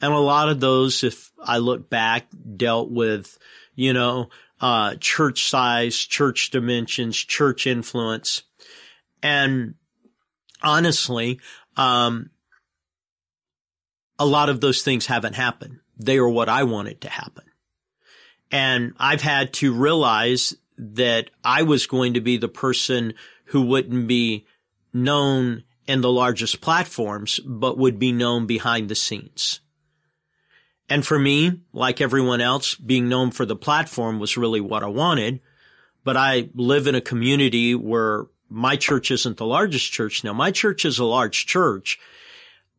And 0.00 0.12
a 0.12 0.18
lot 0.18 0.48
of 0.48 0.60
those, 0.60 1.04
if 1.04 1.30
I 1.42 1.58
look 1.58 1.90
back, 1.90 2.26
dealt 2.56 2.90
with, 2.90 3.36
you 3.74 3.92
know, 3.92 4.30
uh, 4.60 4.94
church 5.00 5.50
size, 5.50 5.96
church 5.96 6.50
dimensions, 6.50 7.16
church 7.16 7.66
influence. 7.66 8.44
And 9.22 9.74
honestly, 10.62 11.40
um, 11.76 12.30
a 14.18 14.26
lot 14.26 14.48
of 14.48 14.60
those 14.60 14.82
things 14.82 15.06
haven't 15.06 15.34
happened. 15.34 15.80
They 15.98 16.18
are 16.18 16.28
what 16.28 16.48
I 16.48 16.64
wanted 16.64 17.00
to 17.02 17.10
happen. 17.10 17.44
And 18.50 18.94
I've 18.98 19.22
had 19.22 19.52
to 19.54 19.72
realize 19.72 20.54
that 20.76 21.30
I 21.44 21.62
was 21.62 21.86
going 21.86 22.14
to 22.14 22.20
be 22.20 22.36
the 22.36 22.48
person 22.48 23.14
who 23.46 23.62
wouldn't 23.62 24.06
be 24.06 24.46
known 24.92 25.64
in 25.86 26.00
the 26.00 26.12
largest 26.12 26.60
platforms, 26.60 27.40
but 27.40 27.78
would 27.78 27.98
be 27.98 28.12
known 28.12 28.46
behind 28.46 28.88
the 28.88 28.94
scenes. 28.94 29.60
And 30.88 31.06
for 31.06 31.18
me, 31.18 31.60
like 31.72 32.00
everyone 32.00 32.40
else, 32.40 32.74
being 32.74 33.08
known 33.08 33.30
for 33.30 33.46
the 33.46 33.56
platform 33.56 34.18
was 34.18 34.36
really 34.36 34.60
what 34.60 34.82
I 34.82 34.88
wanted. 34.88 35.40
But 36.04 36.16
I 36.16 36.50
live 36.54 36.86
in 36.86 36.94
a 36.94 37.00
community 37.00 37.74
where 37.74 38.26
my 38.52 38.76
church 38.76 39.10
isn't 39.10 39.38
the 39.38 39.46
largest 39.46 39.90
church. 39.92 40.22
Now, 40.22 40.34
my 40.34 40.50
church 40.50 40.84
is 40.84 40.98
a 40.98 41.04
large 41.04 41.46
church, 41.46 41.98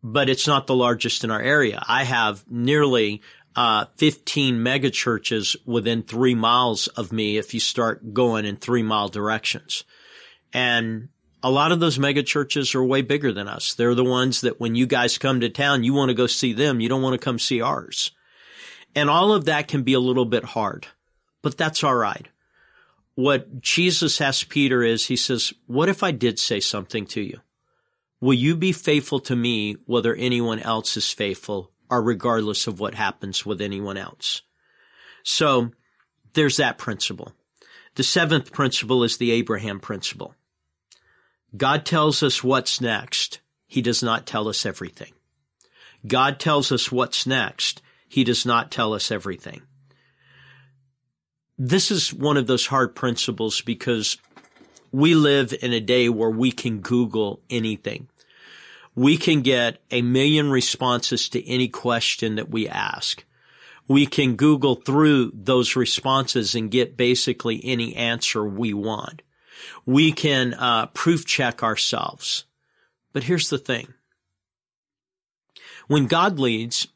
but 0.03 0.29
it's 0.29 0.47
not 0.47 0.67
the 0.67 0.75
largest 0.75 1.23
in 1.23 1.31
our 1.31 1.41
area. 1.41 1.83
I 1.87 2.03
have 2.03 2.43
nearly 2.49 3.21
uh, 3.55 3.85
15 3.97 4.61
mega 4.61 4.91
churches 4.91 5.55
within 5.65 6.03
three 6.03 6.35
miles 6.35 6.87
of 6.89 7.11
me 7.11 7.37
if 7.37 7.53
you 7.53 7.59
start 7.59 8.13
going 8.13 8.45
in 8.45 8.55
three 8.55 8.83
mile 8.83 9.09
directions. 9.09 9.83
And 10.53 11.09
a 11.41 11.49
lot 11.49 11.71
of 11.71 11.79
those 11.79 11.97
mega 11.97 12.21
churches 12.21 12.75
are 12.75 12.83
way 12.83 13.01
bigger 13.01 13.33
than 13.33 13.47
us. 13.47 13.73
They're 13.73 13.95
the 13.95 14.03
ones 14.03 14.41
that 14.41 14.59
when 14.59 14.75
you 14.75 14.85
guys 14.85 15.17
come 15.17 15.39
to 15.39 15.49
town, 15.49 15.83
you 15.83 15.93
want 15.93 16.09
to 16.09 16.15
go 16.15 16.27
see 16.27 16.53
them. 16.53 16.79
You 16.79 16.89
don't 16.89 17.01
want 17.01 17.19
to 17.19 17.23
come 17.23 17.39
see 17.39 17.61
ours. 17.61 18.11
And 18.95 19.09
all 19.09 19.33
of 19.33 19.45
that 19.45 19.67
can 19.67 19.81
be 19.81 19.93
a 19.93 19.99
little 19.99 20.25
bit 20.25 20.43
hard, 20.43 20.85
but 21.41 21.57
that's 21.57 21.83
all 21.83 21.95
right. 21.95 22.27
What 23.15 23.61
Jesus 23.61 24.19
asks 24.19 24.43
Peter 24.43 24.81
is, 24.81 25.07
he 25.07 25.15
says, 25.15 25.53
what 25.67 25.89
if 25.89 26.03
I 26.03 26.11
did 26.11 26.39
say 26.39 26.59
something 26.59 27.05
to 27.07 27.21
you? 27.21 27.41
Will 28.19 28.33
you 28.33 28.55
be 28.55 28.71
faithful 28.71 29.19
to 29.21 29.35
me 29.35 29.75
whether 29.85 30.15
anyone 30.15 30.59
else 30.59 30.97
is 30.97 31.11
faithful 31.11 31.73
or 31.93 32.01
regardless 32.01 32.65
of 32.65 32.79
what 32.79 32.95
happens 32.95 33.45
with 33.45 33.61
anyone 33.61 33.97
else. 33.97 34.41
So 35.21 35.69
there's 36.33 36.57
that 36.57 36.79
principle. 36.79 37.33
The 37.93 38.03
seventh 38.03 38.51
principle 38.51 39.03
is 39.03 39.17
the 39.17 39.29
Abraham 39.29 39.79
principle. 39.79 40.33
God 41.55 41.85
tells 41.85 42.23
us 42.23 42.43
what's 42.43 42.81
next. 42.81 43.41
He 43.67 43.83
does 43.83 44.01
not 44.01 44.25
tell 44.25 44.47
us 44.47 44.65
everything. 44.65 45.13
God 46.07 46.39
tells 46.39 46.71
us 46.71 46.91
what's 46.91 47.27
next. 47.27 47.83
He 48.09 48.23
does 48.23 48.43
not 48.43 48.71
tell 48.71 48.93
us 48.93 49.11
everything. 49.11 49.61
This 51.65 51.91
is 51.91 52.13
one 52.13 52.37
of 52.37 52.47
those 52.47 52.65
hard 52.65 52.95
principles 52.95 53.61
because 53.61 54.17
we 54.91 55.15
live 55.15 55.53
in 55.61 55.73
a 55.73 55.79
day 55.79 56.09
where 56.09 56.29
we 56.29 56.51
can 56.51 56.79
Google 56.79 57.41
anything 57.49 58.07
we 58.95 59.17
can 59.17 59.41
get 59.41 59.79
a 59.91 60.01
million 60.01 60.49
responses 60.51 61.29
to 61.29 61.47
any 61.47 61.67
question 61.67 62.35
that 62.35 62.49
we 62.49 62.67
ask. 62.67 63.23
We 63.87 64.05
can 64.05 64.35
Google 64.35 64.75
through 64.75 65.31
those 65.33 65.75
responses 65.75 66.55
and 66.55 66.71
get 66.71 66.95
basically 66.95 67.59
any 67.63 67.95
answer 67.95 68.45
we 68.45 68.73
want. 68.73 69.21
We 69.85 70.11
can 70.11 70.53
uh, 70.53 70.87
proof 70.87 71.25
check 71.25 71.63
ourselves. 71.63 72.45
But 73.11 73.23
here's 73.23 73.49
the 73.49 73.57
thing. 73.57 73.93
When 75.87 76.07
God 76.07 76.39
leads, 76.39 76.87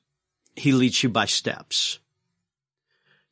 he 0.55 0.71
leads 0.71 1.03
you 1.03 1.09
by 1.09 1.25
steps. 1.25 1.99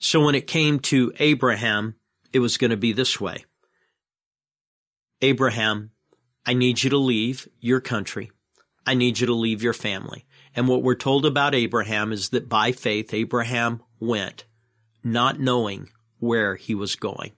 So 0.06 0.24
when 0.24 0.36
it 0.36 0.46
came 0.46 0.78
to 0.82 1.12
Abraham, 1.18 1.96
it 2.32 2.38
was 2.38 2.58
going 2.58 2.70
to 2.70 2.78
be 2.78 2.94
this 2.94 3.20
way. 3.20 3.44
Abraham, 5.20 5.94
I 6.46 6.54
need 6.54 6.84
you 6.84 6.92
to 6.92 6.98
leave 7.00 7.48
your 7.60 7.82
country. 7.82 8.30
I 8.86 8.94
need 8.94 9.20
you 9.20 9.26
to 9.26 9.34
leave 9.34 9.64
your 9.64 9.74
family. 9.74 10.28
And 10.56 10.68
what 10.68 10.84
we're 10.84 10.94
told 10.94 11.26
about 11.26 11.56
Abraham 11.56 12.12
is 12.12 12.30
that 12.30 12.48
by 12.48 12.72
faith, 12.72 13.16
Abraham 13.16 13.82
went, 14.00 14.46
not 15.04 15.40
knowing 15.40 15.90
where 16.20 16.54
he 16.56 16.76
was 16.76 16.96
going. 16.96 17.32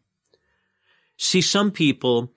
See, 1.16 1.40
some 1.40 1.72
people, 1.72 2.34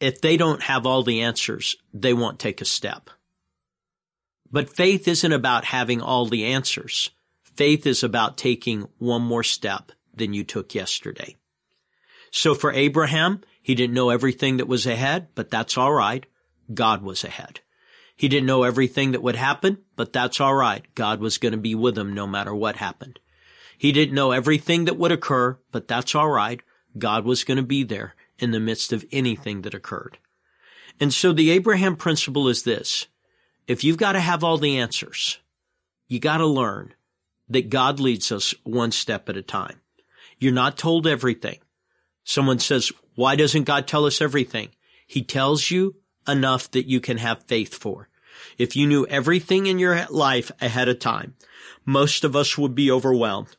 if 0.00 0.20
they 0.20 0.36
don't 0.36 0.64
have 0.64 0.84
all 0.84 1.04
the 1.04 1.22
answers, 1.22 1.76
they 1.94 2.12
won't 2.12 2.40
take 2.40 2.60
a 2.60 2.64
step. 2.64 3.08
But 4.50 4.74
faith 4.74 5.06
isn't 5.06 5.32
about 5.32 5.64
having 5.64 6.00
all 6.00 6.26
the 6.26 6.46
answers. 6.46 7.12
Faith 7.58 7.88
is 7.88 8.04
about 8.04 8.36
taking 8.36 8.86
one 8.98 9.22
more 9.22 9.42
step 9.42 9.90
than 10.14 10.32
you 10.32 10.44
took 10.44 10.76
yesterday. 10.76 11.34
So 12.30 12.54
for 12.54 12.70
Abraham, 12.70 13.40
he 13.60 13.74
didn't 13.74 13.94
know 13.94 14.10
everything 14.10 14.58
that 14.58 14.68
was 14.68 14.86
ahead, 14.86 15.26
but 15.34 15.50
that's 15.50 15.76
all 15.76 15.92
right. 15.92 16.24
God 16.72 17.02
was 17.02 17.24
ahead. 17.24 17.58
He 18.14 18.28
didn't 18.28 18.46
know 18.46 18.62
everything 18.62 19.10
that 19.10 19.24
would 19.24 19.34
happen, 19.34 19.78
but 19.96 20.12
that's 20.12 20.40
all 20.40 20.54
right. 20.54 20.86
God 20.94 21.18
was 21.18 21.36
going 21.36 21.50
to 21.50 21.58
be 21.58 21.74
with 21.74 21.98
him 21.98 22.14
no 22.14 22.28
matter 22.28 22.54
what 22.54 22.76
happened. 22.76 23.18
He 23.76 23.90
didn't 23.90 24.14
know 24.14 24.30
everything 24.30 24.84
that 24.84 24.96
would 24.96 25.10
occur, 25.10 25.58
but 25.72 25.88
that's 25.88 26.14
all 26.14 26.30
right. 26.30 26.62
God 26.96 27.24
was 27.24 27.42
going 27.42 27.56
to 27.56 27.64
be 27.64 27.82
there 27.82 28.14
in 28.38 28.52
the 28.52 28.60
midst 28.60 28.92
of 28.92 29.04
anything 29.10 29.62
that 29.62 29.74
occurred. 29.74 30.18
And 31.00 31.12
so 31.12 31.32
the 31.32 31.50
Abraham 31.50 31.96
principle 31.96 32.46
is 32.46 32.62
this. 32.62 33.08
If 33.66 33.82
you've 33.82 33.96
got 33.96 34.12
to 34.12 34.20
have 34.20 34.44
all 34.44 34.58
the 34.58 34.78
answers, 34.78 35.38
you 36.06 36.20
got 36.20 36.36
to 36.36 36.46
learn 36.46 36.94
that 37.48 37.70
God 37.70 38.00
leads 38.00 38.30
us 38.30 38.54
one 38.64 38.92
step 38.92 39.28
at 39.28 39.36
a 39.36 39.42
time. 39.42 39.80
You're 40.38 40.52
not 40.52 40.78
told 40.78 41.06
everything. 41.06 41.58
Someone 42.24 42.58
says, 42.58 42.92
why 43.14 43.36
doesn't 43.36 43.64
God 43.64 43.86
tell 43.86 44.04
us 44.04 44.20
everything? 44.20 44.68
He 45.06 45.22
tells 45.22 45.70
you 45.70 45.96
enough 46.28 46.70
that 46.72 46.86
you 46.86 47.00
can 47.00 47.18
have 47.18 47.44
faith 47.44 47.74
for. 47.74 48.08
If 48.58 48.76
you 48.76 48.86
knew 48.86 49.06
everything 49.06 49.66
in 49.66 49.78
your 49.78 50.06
life 50.10 50.52
ahead 50.60 50.88
of 50.88 50.98
time, 50.98 51.34
most 51.84 52.24
of 52.24 52.36
us 52.36 52.56
would 52.58 52.74
be 52.74 52.90
overwhelmed 52.90 53.56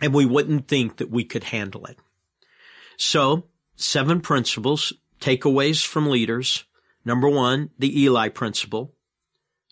and 0.00 0.14
we 0.14 0.26
wouldn't 0.26 0.68
think 0.68 0.98
that 0.98 1.10
we 1.10 1.24
could 1.24 1.44
handle 1.44 1.84
it. 1.86 1.98
So 2.96 3.44
seven 3.76 4.20
principles, 4.20 4.92
takeaways 5.20 5.84
from 5.84 6.08
leaders. 6.08 6.64
Number 7.04 7.28
one, 7.28 7.70
the 7.78 8.02
Eli 8.02 8.28
principle. 8.28 8.94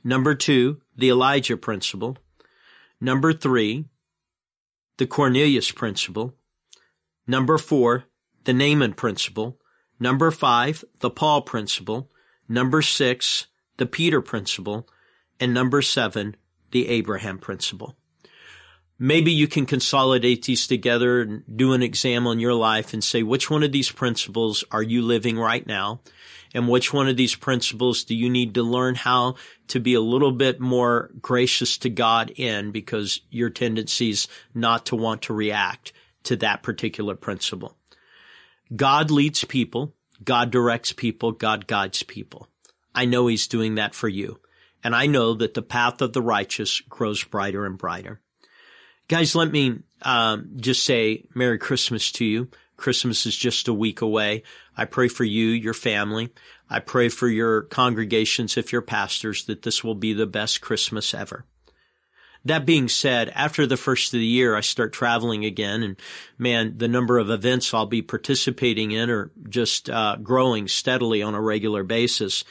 Number 0.03 0.35
two, 0.35 0.81
the 0.97 1.11
Elijah 1.11 1.57
principle. 1.57 2.17
Number 3.01 3.33
three, 3.33 3.87
the 4.99 5.07
Cornelius 5.07 5.71
principle. 5.71 6.35
Number 7.27 7.59
four, 7.59 8.05
the 8.45 8.53
Naaman 8.53 8.95
principle. 8.95 9.59
Number 10.01 10.31
five, 10.31 10.85
the 11.01 11.11
Paul 11.11 11.43
principle. 11.43 12.11
Number 12.49 12.81
six, 12.83 13.49
the 13.77 13.87
Peter 13.87 14.23
principle. 14.23 14.89
And 15.39 15.53
number 15.53 15.83
seven, 15.83 16.37
the 16.71 16.89
Abraham 16.89 17.39
principle. 17.39 17.97
Maybe 18.99 19.31
you 19.31 19.47
can 19.47 19.67
consolidate 19.67 20.45
these 20.45 20.67
together 20.67 21.21
and 21.21 21.43
do 21.55 21.75
an 21.75 21.83
exam 21.83 22.27
on 22.27 22.41
your 22.41 22.55
life 22.55 22.95
and 22.95 23.05
say, 23.05 23.23
which 23.23 23.51
one 23.51 23.63
of 23.63 23.73
these 23.73 23.93
principles 23.93 24.65
are 24.71 24.83
you 24.83 25.03
living 25.03 25.39
right 25.39 25.67
now? 25.67 26.01
And 26.55 26.69
which 26.69 26.93
one 26.93 27.09
of 27.09 27.17
these 27.17 27.35
principles 27.35 28.05
do 28.05 28.15
you 28.15 28.31
need 28.31 28.55
to 28.55 28.63
learn 28.63 28.95
how 28.95 29.37
to 29.69 29.81
be 29.81 29.95
a 29.95 30.01
little 30.01 30.33
bit 30.33 30.61
more 30.61 31.11
gracious 31.21 31.79
to 31.79 31.91
God 31.91 32.31
in 32.37 32.71
because 32.71 33.21
your 33.31 33.51
tendencies 33.51 34.29
not 34.55 34.87
to 34.87 34.97
want 34.97 35.23
to 35.23 35.35
react 35.35 35.93
to 36.25 36.37
that 36.37 36.63
particular 36.63 37.15
principle? 37.15 37.77
God 38.75 39.11
leads 39.11 39.45
people. 39.45 39.95
God 40.25 40.51
directs 40.51 40.93
people. 40.93 41.33
God 41.33 41.67
guides 41.67 42.03
people. 42.03 42.49
I 42.95 43.05
know 43.05 43.27
he's 43.27 43.47
doing 43.47 43.75
that 43.75 43.95
for 43.95 44.09
you. 44.09 44.41
And 44.83 44.95
I 44.95 45.07
know 45.07 45.35
that 45.35 45.55
the 45.55 45.63
path 45.63 46.01
of 46.01 46.13
the 46.13 46.23
righteous 46.23 46.81
grows 46.89 47.23
brighter 47.25 47.67
and 47.67 47.77
brighter. 47.77 48.21
Guys, 49.09 49.35
let 49.35 49.51
me 49.51 49.81
um, 50.03 50.53
just 50.57 50.85
say 50.85 51.25
Merry 51.35 51.59
Christmas 51.59 52.11
to 52.13 52.25
you. 52.25 52.49
Christmas 52.77 53.27
is 53.27 53.37
just 53.37 53.69
a 53.69 53.75
week 53.75 54.01
away. 54.01 54.43
I 54.77 54.85
pray 54.85 55.09
for 55.09 55.25
you, 55.25 55.49
your 55.49 55.75
family. 55.75 56.31
I 56.69 56.81
pray 56.81 57.09
for 57.09 57.29
your 57.29 57.63
congregations, 57.63 58.57
if 58.57 58.73
you're 58.73 58.83
pastors, 58.83 59.45
that 59.45 59.63
this 59.63 59.83
will 59.83 59.95
be 59.95 60.13
the 60.13 60.27
best 60.27 60.61
Christmas 60.61 61.15
ever. 61.15 61.45
That 62.47 62.65
being 62.65 62.89
said, 62.89 63.33
after 63.35 63.67
the 63.67 63.77
first 63.77 64.15
of 64.15 64.21
the 64.21 64.27
year, 64.27 64.55
I 64.55 64.61
start 64.61 64.93
traveling 64.93 65.45
again 65.45 65.83
and 65.83 65.97
man, 66.39 66.79
the 66.79 66.87
number 66.87 67.19
of 67.19 67.29
events 67.29 67.75
I'll 67.75 67.87
be 67.87 68.03
participating 68.03 68.93
in 68.93 69.11
are 69.11 69.33
just 69.49 69.91
uh, 69.91 70.15
growing 70.23 70.69
steadily 70.69 71.23
on 71.23 71.35
a 71.35 71.41
regular 71.41 71.83
basis. 71.83 72.45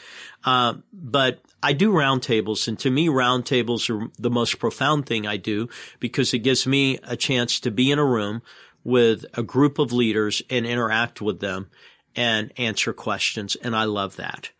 Uh, 0.43 0.75
but 0.91 1.39
I 1.63 1.71
do 1.71 1.93
roundtables 1.93 2.67
and 2.67 2.77
to 2.79 2.91
me, 2.91 3.07
roundtables 3.07 3.89
are 3.89 4.09
the 4.19 4.29
most 4.29 4.59
profound 4.59 5.05
thing 5.05 5.25
I 5.25 5.37
do 5.37 5.69
because 6.01 6.33
it 6.33 6.39
gives 6.39 6.67
me 6.67 6.99
a 7.03 7.15
chance 7.15 7.61
to 7.61 7.71
be 7.71 7.89
in 7.89 7.97
a 7.97 8.05
room 8.05 8.41
with 8.83 9.25
a 9.33 9.43
group 9.43 9.79
of 9.79 9.93
leaders 9.93 10.41
and 10.49 10.65
interact 10.65 11.21
with 11.21 11.39
them 11.39 11.69
and 12.15 12.51
answer 12.57 12.93
questions. 12.93 13.55
And 13.55 13.75
I 13.75 13.83
love 13.85 14.15
that. 14.17 14.51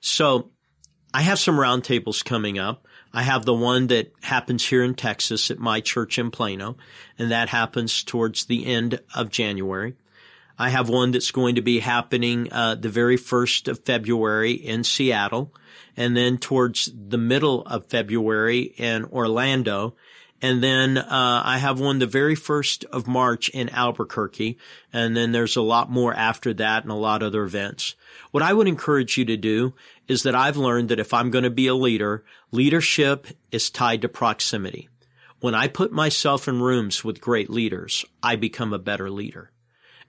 So 0.00 0.50
I 1.12 1.22
have 1.22 1.38
some 1.38 1.56
roundtables 1.56 2.24
coming 2.24 2.58
up. 2.58 2.86
I 3.12 3.22
have 3.22 3.44
the 3.44 3.54
one 3.54 3.86
that 3.86 4.12
happens 4.22 4.66
here 4.66 4.84
in 4.84 4.94
Texas 4.94 5.50
at 5.50 5.58
my 5.58 5.80
church 5.80 6.18
in 6.18 6.30
Plano, 6.30 6.76
and 7.18 7.30
that 7.30 7.48
happens 7.48 8.04
towards 8.04 8.44
the 8.44 8.66
end 8.66 9.00
of 9.14 9.30
January. 9.30 9.94
I 10.58 10.70
have 10.70 10.88
one 10.88 11.12
that's 11.12 11.30
going 11.30 11.54
to 11.54 11.62
be 11.62 11.80
happening 11.80 12.52
uh, 12.52 12.74
the 12.74 12.88
very 12.88 13.16
first 13.16 13.68
of 13.68 13.84
February 13.84 14.52
in 14.52 14.84
Seattle, 14.84 15.54
and 15.96 16.16
then 16.16 16.38
towards 16.38 16.90
the 16.94 17.18
middle 17.18 17.62
of 17.62 17.86
February 17.86 18.74
in 18.76 19.04
Orlando, 19.06 19.96
and 20.42 20.62
then 20.62 20.98
uh, 20.98 21.42
I 21.44 21.58
have 21.58 21.80
one 21.80 21.98
the 21.98 22.06
very 22.06 22.34
first 22.34 22.84
of 22.86 23.06
March 23.06 23.48
in 23.48 23.68
Albuquerque, 23.70 24.58
and 24.92 25.16
then 25.16 25.32
there's 25.32 25.56
a 25.56 25.62
lot 25.62 25.90
more 25.90 26.12
after 26.12 26.52
that 26.54 26.82
and 26.82 26.92
a 26.92 26.96
lot 26.96 27.22
of 27.22 27.28
other 27.28 27.44
events. 27.44 27.94
What 28.32 28.42
I 28.42 28.52
would 28.52 28.68
encourage 28.68 29.16
you 29.16 29.24
to 29.24 29.36
do 29.36 29.74
is 30.08 30.22
that 30.24 30.34
I've 30.34 30.56
learned 30.56 30.90
that 30.90 31.00
if 31.00 31.14
I'm 31.14 31.30
going 31.30 31.44
to 31.44 31.50
be 31.50 31.66
a 31.66 31.74
leader, 31.74 32.24
leadership 32.50 33.26
is 33.50 33.70
tied 33.70 34.02
to 34.02 34.08
proximity. 34.08 34.88
When 35.40 35.54
I 35.54 35.68
put 35.68 35.92
myself 35.92 36.48
in 36.48 36.60
rooms 36.60 37.02
with 37.02 37.20
great 37.20 37.50
leaders, 37.50 38.04
I 38.22 38.36
become 38.36 38.72
a 38.72 38.78
better 38.78 39.10
leader. 39.10 39.52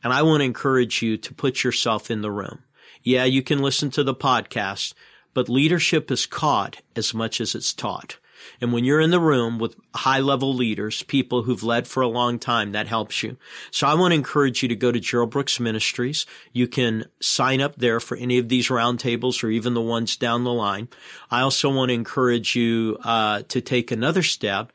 And 0.03 0.13
I 0.13 0.21
want 0.21 0.41
to 0.41 0.45
encourage 0.45 1.01
you 1.01 1.17
to 1.17 1.33
put 1.33 1.63
yourself 1.63 2.11
in 2.11 2.21
the 2.21 2.31
room. 2.31 2.63
Yeah, 3.01 3.23
you 3.23 3.41
can 3.41 3.59
listen 3.59 3.89
to 3.91 4.03
the 4.03 4.13
podcast, 4.13 4.93
but 5.33 5.49
leadership 5.49 6.11
is 6.11 6.25
caught 6.25 6.81
as 6.95 7.13
much 7.13 7.39
as 7.39 7.55
it's 7.55 7.73
taught. 7.73 8.17
And 8.61 8.73
when 8.73 8.83
you're 8.83 9.01
in 9.01 9.11
the 9.11 9.19
room 9.19 9.59
with 9.59 9.75
high 9.95 10.19
level 10.19 10.53
leaders, 10.53 11.03
people 11.03 11.43
who've 11.43 11.63
led 11.63 11.87
for 11.87 12.01
a 12.01 12.07
long 12.07 12.39
time, 12.39 12.71
that 12.71 12.87
helps 12.87 13.23
you. 13.23 13.37
So 13.71 13.87
I 13.87 13.93
want 13.93 14.11
to 14.11 14.15
encourage 14.15 14.61
you 14.63 14.69
to 14.69 14.75
go 14.75 14.91
to 14.91 14.99
Gerald 14.99 15.31
Brooks 15.31 15.59
Ministries. 15.59 16.25
You 16.53 16.67
can 16.67 17.05
sign 17.21 17.61
up 17.61 17.75
there 17.77 17.99
for 17.99 18.17
any 18.17 18.37
of 18.37 18.49
these 18.49 18.67
roundtables 18.67 19.43
or 19.43 19.49
even 19.49 19.73
the 19.73 19.81
ones 19.81 20.15
down 20.15 20.43
the 20.43 20.53
line. 20.53 20.87
I 21.29 21.41
also 21.41 21.69
want 21.69 21.89
to 21.89 21.93
encourage 21.93 22.55
you 22.55 22.97
uh, 23.03 23.43
to 23.49 23.61
take 23.61 23.91
another 23.91 24.23
step 24.23 24.71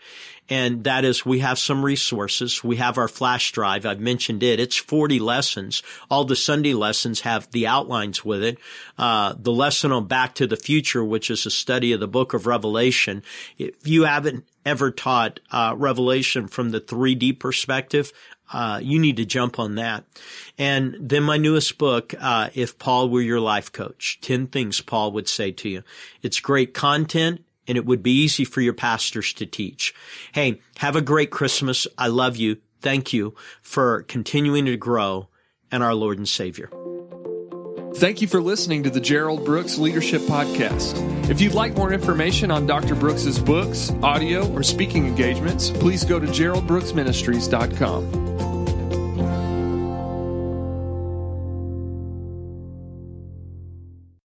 and 0.48 0.84
that 0.84 1.04
is 1.04 1.24
we 1.24 1.38
have 1.38 1.58
some 1.58 1.84
resources. 1.84 2.62
We 2.62 2.76
have 2.76 2.98
our 2.98 3.08
flash 3.08 3.52
drive. 3.52 3.86
I've 3.86 4.00
mentioned 4.00 4.42
it. 4.42 4.60
It's 4.60 4.76
40 4.76 5.18
lessons. 5.18 5.82
All 6.10 6.24
the 6.24 6.36
Sunday 6.36 6.74
lessons 6.74 7.20
have 7.20 7.50
the 7.52 7.66
outlines 7.66 8.24
with 8.24 8.42
it. 8.42 8.58
Uh, 8.98 9.34
the 9.38 9.52
lesson 9.52 9.92
on 9.92 10.06
Back 10.06 10.34
to 10.36 10.46
the 10.46 10.56
Future, 10.56 11.04
which 11.04 11.30
is 11.30 11.46
a 11.46 11.50
study 11.50 11.92
of 11.92 12.00
the 12.00 12.08
book 12.08 12.34
of 12.34 12.46
Revelation. 12.46 13.22
If 13.56 13.86
you 13.86 14.04
haven't 14.04 14.44
ever 14.66 14.90
taught 14.90 15.40
uh, 15.50 15.74
Revelation 15.76 16.48
from 16.48 16.70
the 16.70 16.80
3D 16.80 17.38
perspective, 17.38 18.12
uh, 18.52 18.80
you 18.82 18.98
need 18.98 19.16
to 19.16 19.24
jump 19.24 19.58
on 19.58 19.76
that. 19.76 20.04
And 20.58 20.96
then 21.00 21.22
my 21.22 21.38
newest 21.38 21.78
book, 21.78 22.14
uh, 22.20 22.50
If 22.54 22.78
Paul 22.78 23.08
Were 23.08 23.22
Your 23.22 23.40
Life 23.40 23.72
Coach, 23.72 24.18
10 24.20 24.48
things 24.48 24.80
Paul 24.80 25.12
would 25.12 25.28
say 25.28 25.52
to 25.52 25.68
you. 25.68 25.82
It's 26.20 26.40
great 26.40 26.74
content 26.74 27.44
and 27.68 27.78
it 27.78 27.86
would 27.86 28.02
be 28.02 28.12
easy 28.12 28.44
for 28.44 28.60
your 28.60 28.74
pastors 28.74 29.32
to 29.34 29.46
teach. 29.46 29.94
Hey, 30.32 30.60
have 30.78 30.96
a 30.96 31.00
great 31.00 31.30
Christmas. 31.30 31.86
I 31.96 32.08
love 32.08 32.36
you. 32.36 32.56
Thank 32.80 33.12
you 33.12 33.36
for 33.60 34.02
continuing 34.02 34.64
to 34.66 34.76
grow 34.76 35.28
and 35.70 35.80
our 35.82 35.94
Lord 35.94 36.18
and 36.18 36.28
Savior. 36.28 36.70
Thank 37.96 38.22
you 38.22 38.28
for 38.28 38.40
listening 38.40 38.84
to 38.84 38.90
the 38.90 39.00
Gerald 39.00 39.44
Brooks 39.44 39.76
Leadership 39.78 40.22
Podcast. 40.22 41.28
If 41.28 41.42
you'd 41.42 41.54
like 41.54 41.76
more 41.76 41.92
information 41.92 42.50
on 42.50 42.66
Dr. 42.66 42.94
Brooks's 42.94 43.38
books, 43.38 43.92
audio, 44.02 44.50
or 44.52 44.62
speaking 44.62 45.06
engagements, 45.06 45.68
please 45.70 46.04
go 46.04 46.18
to 46.18 46.26
geraldbrooksministries.com. 46.26 48.31